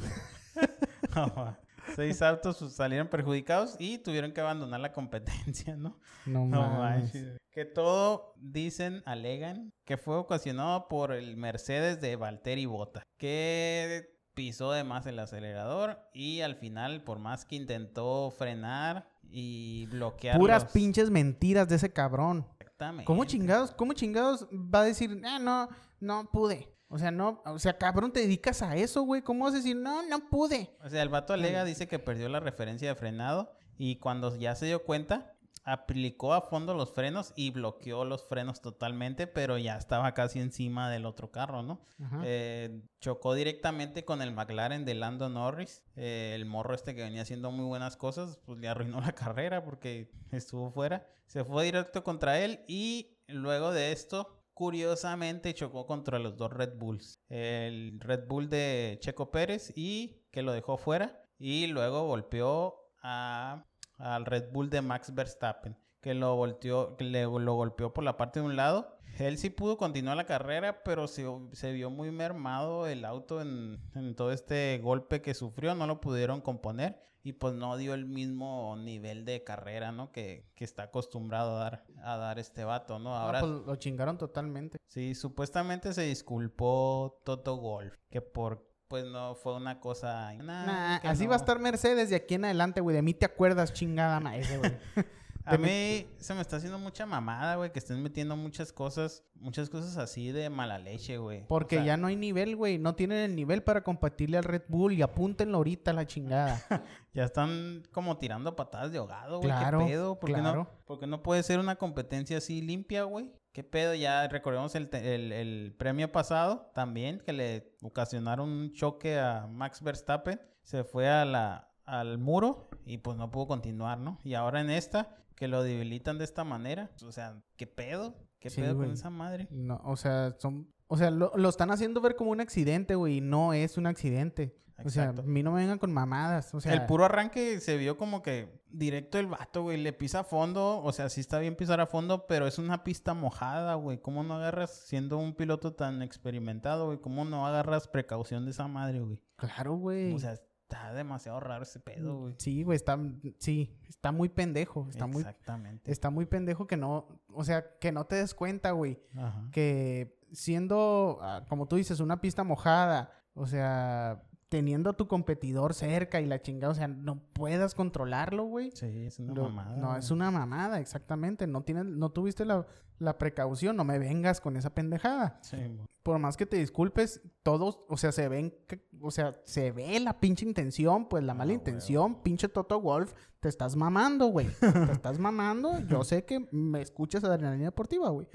[1.95, 5.99] Seis autos pues, salieron perjudicados y tuvieron que abandonar la competencia, ¿no?
[6.25, 7.37] No, No manches.
[7.51, 14.71] Que todo dicen, alegan, que fue ocasionado por el Mercedes de Valtteri Bota, que pisó
[14.71, 20.63] de más el acelerador y al final, por más que intentó frenar y bloquear Puras
[20.63, 22.47] los- pinches mentiras de ese cabrón.
[22.59, 23.05] Exactamente.
[23.05, 25.69] ¿Cómo chingados, cómo chingados va a decir, ah, no,
[25.99, 26.72] no pude?
[26.93, 29.23] O sea, no, o sea, cabrón, te dedicas a eso, güey.
[29.23, 30.77] ¿Cómo vas a decir, no, no pude?
[30.85, 34.53] O sea, el vato alega, dice que perdió la referencia de frenado y cuando ya
[34.53, 35.33] se dio cuenta,
[35.63, 40.91] aplicó a fondo los frenos y bloqueó los frenos totalmente, pero ya estaba casi encima
[40.91, 41.81] del otro carro, ¿no?
[42.23, 45.83] Eh, chocó directamente con el McLaren de Lando Norris.
[45.95, 49.63] Eh, el morro este que venía haciendo muy buenas cosas, pues le arruinó la carrera
[49.65, 51.07] porque estuvo fuera.
[51.25, 56.77] Se fue directo contra él y luego de esto, curiosamente, chocó contra los dos Red
[56.77, 57.19] Bulls.
[57.29, 61.23] El Red Bull de Checo Pérez y que lo dejó fuera.
[61.37, 67.53] Y luego golpeó al Red Bull de Max Verstappen, que lo volteó, que le, lo
[67.55, 68.97] golpeó por la parte de un lado.
[69.19, 74.31] Él sí pudo continuar la carrera, pero se, vio muy mermado el auto en todo
[74.31, 75.75] este golpe que sufrió.
[75.75, 80.11] No lo pudieron componer y pues no dio el mismo nivel de carrera, ¿no?
[80.11, 83.15] Que, que está acostumbrado a dar, a dar este vato, ¿no?
[83.15, 84.77] Ah, Ahora pues, lo chingaron totalmente.
[84.87, 90.31] sí, supuestamente se disculpó Toto Golf, que por pues no fue una cosa...
[90.35, 91.31] nah, así no.
[91.31, 92.95] va a estar Mercedes de aquí en adelante, güey.
[92.95, 94.71] De mí te acuerdas, chingada maese, güey.
[95.45, 99.69] A mí se me está haciendo mucha mamada, güey, que estén metiendo muchas cosas, muchas
[99.69, 101.45] cosas así de mala leche, güey.
[101.47, 102.77] Porque O sea, ya no hay nivel, güey.
[102.79, 106.61] No tienen el nivel para competirle al Red Bull y apúntenlo ahorita a la chingada.
[107.13, 109.49] ya están como tirando patadas de ahogado, güey.
[109.49, 110.19] Claro, ¿Qué pedo?
[110.19, 113.31] ¿Por qué no, porque no puede ser una competencia así limpia, güey?
[113.51, 113.93] ¿Qué pedo?
[113.93, 119.81] Ya recordemos el, el- el premio pasado también, que le ocasionaron un choque a Max
[119.83, 120.41] Verstappen.
[120.63, 124.19] Se fue a la, al muro y pues no pudo continuar, ¿no?
[124.23, 126.91] Y ahora en esta, que lo debilitan de esta manera.
[127.05, 128.15] O sea, ¿qué pedo?
[128.39, 128.87] ¿Qué Sí, pedo güey.
[128.87, 129.47] con esa madre?
[129.51, 130.71] No, o sea, son...
[130.87, 133.17] O sea, lo, lo están haciendo ver como un accidente, güey.
[133.17, 134.55] y No es un accidente.
[134.83, 135.23] O sea, a Exacto.
[135.29, 136.53] mí no me vengan con mamadas.
[136.53, 139.77] O sea, el puro arranque se vio como que directo el vato, güey.
[139.81, 140.81] Le pisa a fondo.
[140.83, 143.99] O sea, sí está bien pisar a fondo, pero es una pista mojada, güey.
[144.01, 146.99] ¿Cómo no agarras, siendo un piloto tan experimentado, güey?
[146.99, 149.19] ¿Cómo no agarras precaución de esa madre, güey?
[149.37, 150.13] Claro, güey.
[150.13, 150.39] O sea,
[150.73, 152.35] está demasiado raro ese pedo, güey.
[152.37, 152.99] Sí, güey, está...
[153.39, 154.87] Sí, está muy pendejo.
[154.89, 155.21] Está muy...
[155.21, 155.91] Exactamente.
[155.91, 157.07] Está muy pendejo que no...
[157.33, 158.99] O sea, que no te des cuenta, güey.
[159.15, 159.47] Ajá.
[159.51, 165.73] que siendo, ah, como tú dices, una pista mojada, o sea, teniendo a tu competidor
[165.73, 168.71] cerca y la chingada, o sea, no puedas controlarlo, güey.
[168.71, 169.77] Sí, es una Lo- mamada.
[169.77, 169.99] no, güey.
[169.99, 171.47] es una mamada, exactamente.
[171.47, 172.65] No tienes, no tuviste la,
[172.99, 175.39] la precaución, no me vengas con esa pendejada.
[175.41, 175.87] Sí, güey.
[176.03, 178.53] Por más que te disculpes, todos, o sea, se ven,
[179.01, 183.13] o sea, se ve la pinche intención, pues la mala Ah, intención, pinche Toto Wolf,
[183.39, 184.47] te estás mamando, güey.
[184.59, 185.79] te estás mamando.
[185.87, 188.27] Yo sé que me escuchas adrenalina deportiva, güey.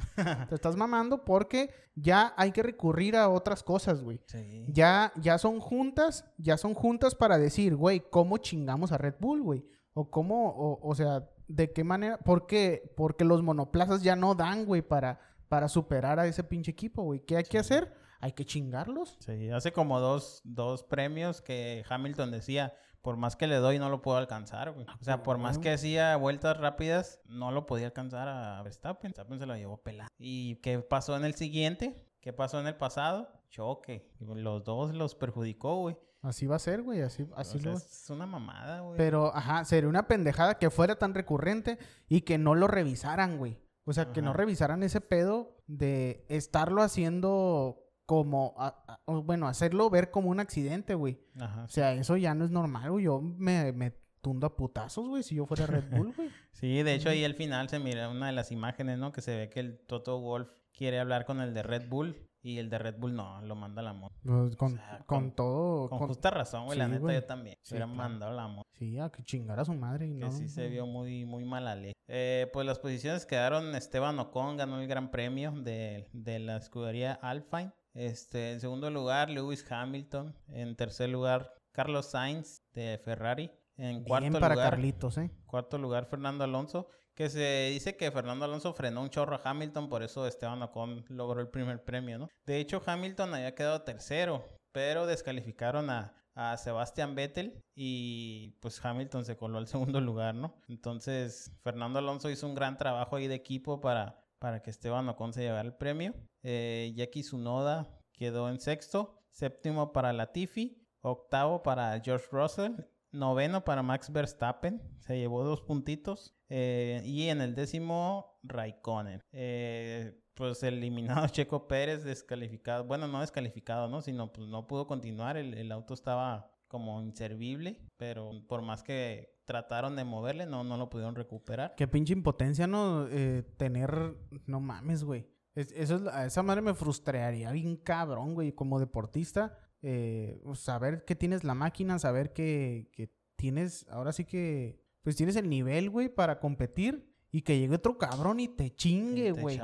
[0.49, 4.19] te estás mamando porque ya hay que recurrir a otras cosas, güey.
[4.27, 4.65] Sí.
[4.69, 9.43] Ya, ya son juntas, ya son juntas para decir, güey, ¿cómo chingamos a Red Bull,
[9.43, 9.67] güey?
[9.93, 12.19] O cómo, o, o sea, ¿de qué manera?
[12.19, 12.93] ¿Por qué?
[12.97, 17.21] Porque los monoplazas ya no dan, güey, para, para superar a ese pinche equipo, güey.
[17.21, 17.93] ¿Qué hay que hacer?
[18.21, 19.17] Hay que chingarlos.
[19.21, 23.91] Sí, hace como dos, dos premios que Hamilton decía, por más que le doy no
[23.91, 24.87] lo puedo alcanzar, güey.
[25.01, 29.11] O sea, por más que hacía vueltas rápidas, no lo podía alcanzar a Verstappen.
[29.11, 30.11] Verstappen se lo llevó pelado.
[30.19, 32.05] ¿Y qué pasó en el siguiente?
[32.21, 33.29] ¿Qué pasó en el pasado?
[33.51, 34.11] Choque.
[34.19, 35.97] Los dos los perjudicó, güey.
[36.29, 37.01] Así va a ser, güey.
[37.03, 37.79] Así, O así sea, lo...
[37.79, 38.97] es una mamada, güey.
[38.97, 43.59] Pero, ajá, sería una pendejada que fuera tan recurrente y que no lo revisaran, güey.
[43.85, 49.49] O sea, que no revisaran ese pedo de estarlo haciendo como, a- a- o bueno,
[49.49, 51.21] hacerlo ver como un accidente, güey.
[51.41, 51.65] Ajá.
[51.65, 53.05] O sea, eso ya no es normal, güey.
[53.05, 56.29] Yo me, me tundo a putazos, güey, si yo fuera Red Bull, güey.
[56.53, 59.13] Sí, de hecho ahí al final se mira una de las imágenes, ¿no?
[59.13, 62.59] Que se ve que el Toto Wolf quiere hablar con el de Red Bull y
[62.59, 64.15] el de Red Bull no, lo manda a la moto.
[64.25, 65.89] Pues, con, sea, con con- todo...
[65.89, 67.15] Con con- justa razón, güey, la neta güey.
[67.17, 67.57] yo también.
[67.63, 67.97] Sí, hubiera claro.
[67.99, 68.69] mandado a la moto.
[68.73, 70.33] Sí, a que chingara a su madre y Que no...
[70.33, 71.93] sí se vio muy, muy mala ley.
[72.09, 77.13] Eh, pues las posiciones quedaron Esteban Ocon ganó el gran premio de, de la escudería
[77.13, 77.73] Alpine.
[77.95, 80.35] Este, en segundo lugar, Lewis Hamilton.
[80.49, 83.51] En tercer lugar, Carlos Sainz de Ferrari.
[83.79, 85.31] En cuarto Bien para lugar, Carlitos, ¿eh?
[85.47, 86.89] Cuarto lugar, Fernando Alonso.
[87.15, 91.05] Que se dice que Fernando Alonso frenó un chorro a Hamilton, por eso Esteban Ocon
[91.09, 92.29] logró el primer premio, ¿no?
[92.47, 99.25] De hecho, Hamilton había quedado tercero, pero descalificaron a, a Sebastian Vettel y pues Hamilton
[99.25, 100.55] se coló al segundo lugar, ¿no?
[100.69, 105.33] Entonces, Fernando Alonso hizo un gran trabajo ahí de equipo para, para que Esteban Ocon
[105.33, 106.15] se llevara el premio.
[106.45, 112.75] Eh, Jackie Tsunoda quedó en sexto, séptimo para Latifi, octavo para George Russell
[113.19, 116.35] Noveno para Max Verstappen, se llevó dos puntitos.
[116.49, 119.21] eh, y en el décimo, Raikkonen.
[119.33, 122.85] Eh, pues eliminado Checo Pérez, descalificado.
[122.85, 124.01] Bueno, no descalificado, ¿no?
[124.01, 125.37] Sino pues no pudo continuar.
[125.37, 127.81] El, el auto estaba como inservible.
[127.97, 131.75] Pero por más que trataron de moverle, no, no lo pudieron recuperar.
[131.77, 133.07] Qué pinche impotencia, ¿no?
[133.11, 134.15] Eh, tener...
[134.47, 135.27] No mames, güey.
[135.55, 138.53] Es- eso es, a esa madre me frustraría bien cabrón, güey.
[138.53, 143.87] Como deportista, eh, saber que tienes la máquina, saber que, que tienes...
[143.91, 144.83] Ahora sí que...
[145.03, 147.09] Pues tienes el nivel, güey, para competir.
[147.31, 149.61] Y que llegue otro cabrón y te chingue, güey.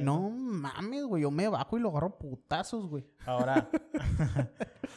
[0.00, 1.22] No mames, güey.
[1.22, 3.04] Yo me bajo y lo agarro putazos, güey.
[3.26, 3.68] Ahora.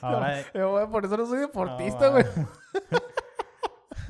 [0.91, 2.23] por eso no soy deportista, güey.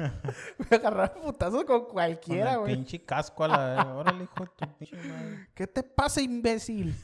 [0.70, 2.76] Me agarrar a putazos con cualquiera, güey.
[2.76, 3.86] pinche casco a la vez.
[3.94, 5.48] Órale, hijo de tu pinche madre.
[5.54, 6.96] ¿Qué te pasa, imbécil?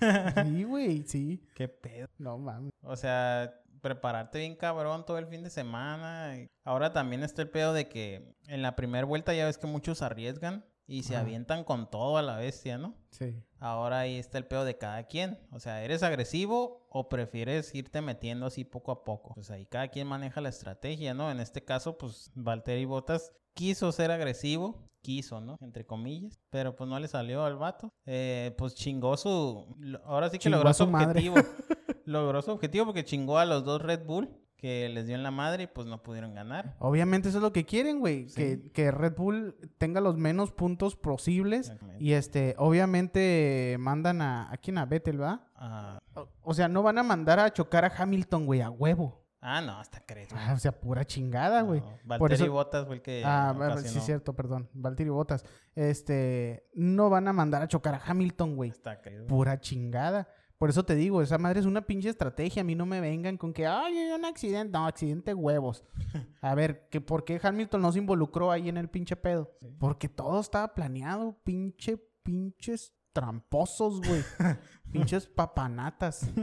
[0.43, 1.43] sí, güey, sí.
[1.55, 2.07] Qué pedo.
[2.17, 2.71] No mames.
[2.81, 6.37] O sea, prepararte bien cabrón todo el fin de semana.
[6.37, 9.67] y Ahora también está el pedo de que en la primera vuelta ya ves que
[9.67, 11.23] muchos arriesgan y se Ajá.
[11.23, 12.95] avientan con todo a la bestia, ¿no?
[13.11, 13.43] Sí.
[13.59, 15.39] Ahora ahí está el pedo de cada quien.
[15.51, 19.33] O sea, ¿eres agresivo o prefieres irte metiendo así poco a poco?
[19.33, 21.31] Pues ahí cada quien maneja la estrategia, ¿no?
[21.31, 24.85] En este caso, pues Valtteri Bottas quiso ser agresivo.
[25.01, 25.57] Quiso, ¿no?
[25.61, 26.39] Entre comillas.
[26.49, 27.93] Pero pues no le salió al vato.
[28.05, 29.75] Eh, pues chingó su...
[30.03, 31.35] Ahora sí que Chingó logró su objetivo.
[32.05, 35.31] logró su objetivo porque chingó a los dos Red Bull que les dio en la
[35.31, 36.75] madre y pues no pudieron ganar.
[36.79, 38.27] Obviamente eso es lo que quieren, güey.
[38.27, 38.35] Sí.
[38.35, 41.71] Que, que Red Bull tenga los menos puntos posibles.
[41.99, 44.51] Y este, obviamente mandan a...
[44.51, 44.77] ¿A quién?
[44.79, 45.47] A Vettel, ¿va?
[45.55, 49.23] Ah, O, o sea, no van a mandar a chocar a Hamilton, güey, a huevo.
[49.41, 50.29] ah, no, hasta crees.
[50.33, 51.79] Ah, o sea, pura chingada, güey.
[51.81, 54.05] No, Valtteri eso- Bottas fue el que Ah, bueno, sí, ocasionó.
[54.05, 54.69] cierto, perdón.
[54.73, 55.45] Valtteri Bottas.
[55.75, 58.71] Este, no van a mandar a chocar a Hamilton, güey.
[58.71, 59.23] Hasta crees.
[59.25, 60.27] Pura chingada.
[60.57, 62.61] Por eso te digo, esa madre es una pinche estrategia.
[62.61, 64.77] A mí no me vengan con que, ay, hay un accidente.
[64.77, 65.83] No, accidente huevos.
[66.41, 69.51] A ver, que ¿por qué Hamilton no se involucró ahí en el pinche pedo?
[69.59, 69.67] Sí.
[69.79, 71.37] Porque todo estaba planeado.
[71.43, 74.23] Pinche, pinches tramposos, güey.
[74.91, 76.29] pinches papanatas.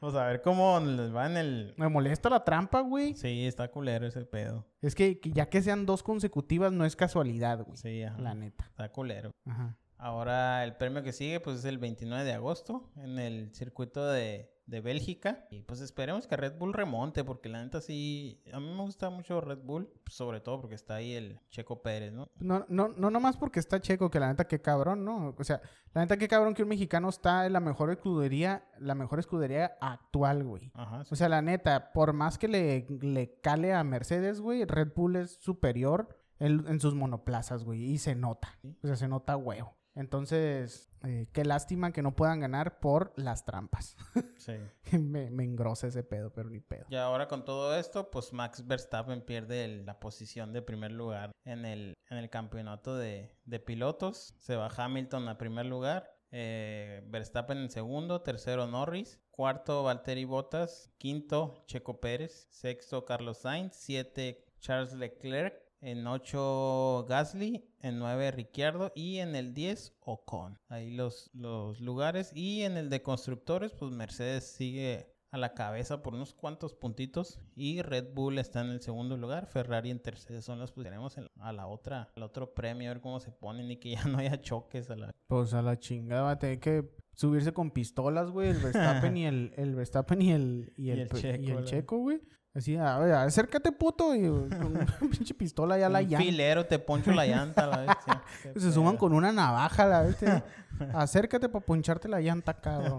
[0.00, 1.74] Pues a ver cómo les va en el...
[1.76, 3.14] Me molesta la trampa, güey.
[3.14, 4.64] Sí, está culero ese pedo.
[4.80, 7.76] Es que, que ya que sean dos consecutivas no es casualidad, güey.
[7.76, 8.16] Sí, ajá.
[8.20, 8.64] La neta.
[8.66, 9.32] Está culero.
[9.44, 9.76] Ajá.
[9.98, 14.50] Ahora el premio que sigue pues es el 29 de agosto en el circuito de,
[14.68, 15.46] de Bélgica.
[15.50, 18.40] Y pues esperemos que Red Bull remonte porque la neta sí...
[18.52, 22.12] A mí me gusta mucho Red Bull, sobre todo porque está ahí el Checo Pérez,
[22.12, 22.28] ¿no?
[22.38, 25.34] No, no, no nomás porque está checo, que la neta que cabrón, ¿no?
[25.36, 25.60] O sea,
[25.94, 29.78] la neta que cabrón que un mexicano está en la mejor escudería, la mejor escudería
[29.80, 30.70] actual, güey.
[30.74, 31.04] Ajá.
[31.04, 31.10] sí.
[31.12, 35.16] O sea, la neta, por más que le, le cale a Mercedes, güey, Red Bull
[35.16, 37.82] es superior en, en sus monoplazas, güey.
[37.82, 38.58] Y se nota.
[38.60, 38.76] Sí.
[38.82, 39.77] O sea, se nota huevo.
[39.98, 43.96] Entonces, eh, qué lástima que no puedan ganar por las trampas.
[44.38, 44.52] Sí.
[44.96, 46.86] me, me engrosa ese pedo, pero ni pedo.
[46.88, 51.32] Y ahora con todo esto, pues Max Verstappen pierde el- la posición de primer lugar
[51.44, 54.34] en el, en el campeonato de, de pilotos.
[54.38, 56.14] Se va Hamilton a primer lugar.
[56.30, 63.74] eh, Verstappen en segundo, tercero Norris, cuarto Valtteri Bottas, quinto Checo Pérez, sexto Carlos Sainz,
[63.74, 70.58] siete Charles Leclerc, en 8 Gasly, en 9 Ricciardo y en el 10 Ocon.
[70.68, 72.32] Ahí los, los lugares.
[72.34, 77.38] Y en el de constructores, pues Mercedes sigue a la cabeza por unos cuantos puntitos
[77.54, 81.18] y Red Bull está en el segundo lugar, Ferrari en tercero, son los que tenemos
[81.18, 84.04] en- a la otra, al otro premio, a ver cómo se ponen y que ya
[84.06, 85.12] no haya choques a la...
[85.26, 88.48] Pues a la chingada va a tener que subirse con pistolas, güey.
[88.48, 91.98] El Verstappen y el, el Verstappen y el, y Y el, Checo, y el Checo,
[91.98, 92.22] güey.
[92.58, 96.18] Así, a ver, acércate, puto, y con una pinche pistola ya la llanta.
[96.18, 97.96] filero te poncho la llanta, la
[98.56, 100.44] Se suman con una navaja, la bestia.
[100.92, 102.98] Acércate para poncharte la llanta, cabrón.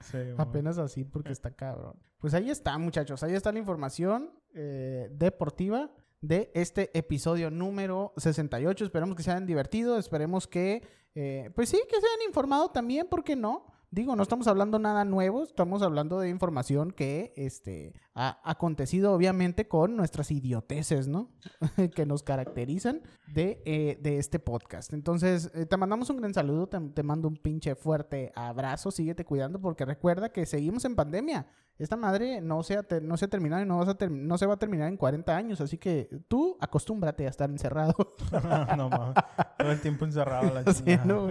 [0.00, 0.18] Sí.
[0.38, 1.96] Apenas así, porque está cabrón.
[2.18, 3.22] Pues ahí está, muchachos.
[3.22, 5.90] Ahí está la información eh, deportiva
[6.22, 8.86] de este episodio número 68.
[8.86, 9.98] Esperemos que se hayan divertido.
[9.98, 10.82] Esperemos que,
[11.14, 13.66] eh, pues sí, que se hayan informado también, ¿por qué no?
[13.90, 19.68] Digo, no estamos hablando nada nuevo, estamos hablando de información que este, ha acontecido obviamente
[19.68, 21.30] con nuestras idioteces, ¿no?
[21.94, 23.02] que nos caracterizan
[23.32, 24.92] de, eh, de este podcast.
[24.92, 29.24] Entonces, eh, te mandamos un gran saludo, te, te mando un pinche fuerte abrazo, síguete
[29.24, 31.46] cuidando porque recuerda que seguimos en pandemia.
[31.78, 34.38] Esta madre no se ha, no se ha terminado y no, vas a ter- no
[34.38, 37.94] se va a terminar en 40 años, así que tú acostúmbrate a estar encerrado.
[38.76, 39.14] no mames.
[39.58, 41.04] Todo el tiempo encerrado la chingada.
[41.04, 41.28] ¿no?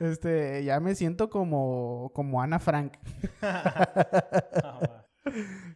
[0.00, 2.94] Este, ya me siento como, como Ana Frank.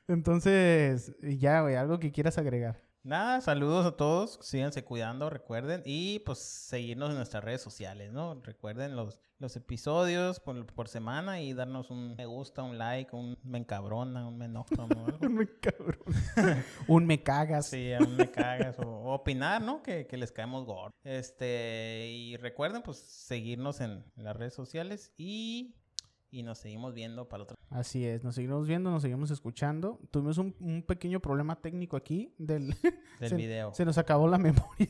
[0.08, 2.80] Entonces, ya, güey, algo que quieras agregar.
[3.04, 8.40] Nada, saludos a todos, síganse cuidando, recuerden, y pues seguirnos en nuestras redes sociales, ¿no?
[8.44, 13.36] Recuerden los, los episodios por, por semana y darnos un me gusta, un like, un
[13.42, 14.86] me encabrona, un me enoja, ¿no?
[15.20, 15.98] Un me cabrón.
[16.86, 17.66] Un me cagas.
[17.66, 19.82] Sí, un me cagas o, o opinar, ¿no?
[19.82, 20.92] Que, que les caemos gordos.
[21.02, 25.74] Este, y recuerden pues seguirnos en las redes sociales y,
[26.32, 27.56] y nos seguimos viendo para el otro.
[27.70, 30.00] Así es, nos seguimos viendo, nos seguimos escuchando.
[30.10, 32.74] Tuvimos un, un pequeño problema técnico aquí del...
[33.20, 33.72] Del se, video.
[33.74, 34.88] Se nos acabó la memoria.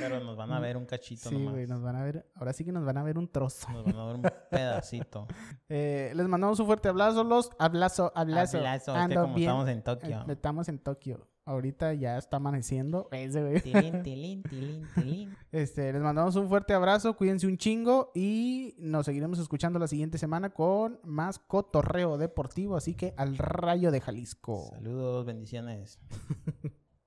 [0.00, 1.68] Pero nos van a ver un cachito Sí, nomás.
[1.68, 2.30] nos van a ver...
[2.34, 3.70] Ahora sí que nos van a ver un trozo.
[3.70, 5.26] Nos van a ver un pedacito.
[5.68, 7.50] Eh, les mandamos un fuerte abrazo, los...
[7.58, 8.58] Abrazo, abrazo.
[8.58, 9.48] Hablazo, es que como bien.
[9.50, 10.24] estamos en Eh, Tokio.
[10.28, 11.28] Estamos en Tokio.
[11.48, 13.08] Ahorita ya está amaneciendo.
[13.12, 13.62] Ese, güey.
[13.62, 15.36] Tilín, tilín, tilín, tilín.
[15.50, 20.18] Este, les mandamos un fuerte abrazo, cuídense un chingo y nos seguiremos escuchando la siguiente
[20.18, 24.68] semana con más cotorreo deportivo, así que al rayo de Jalisco.
[24.74, 25.98] Saludos, bendiciones.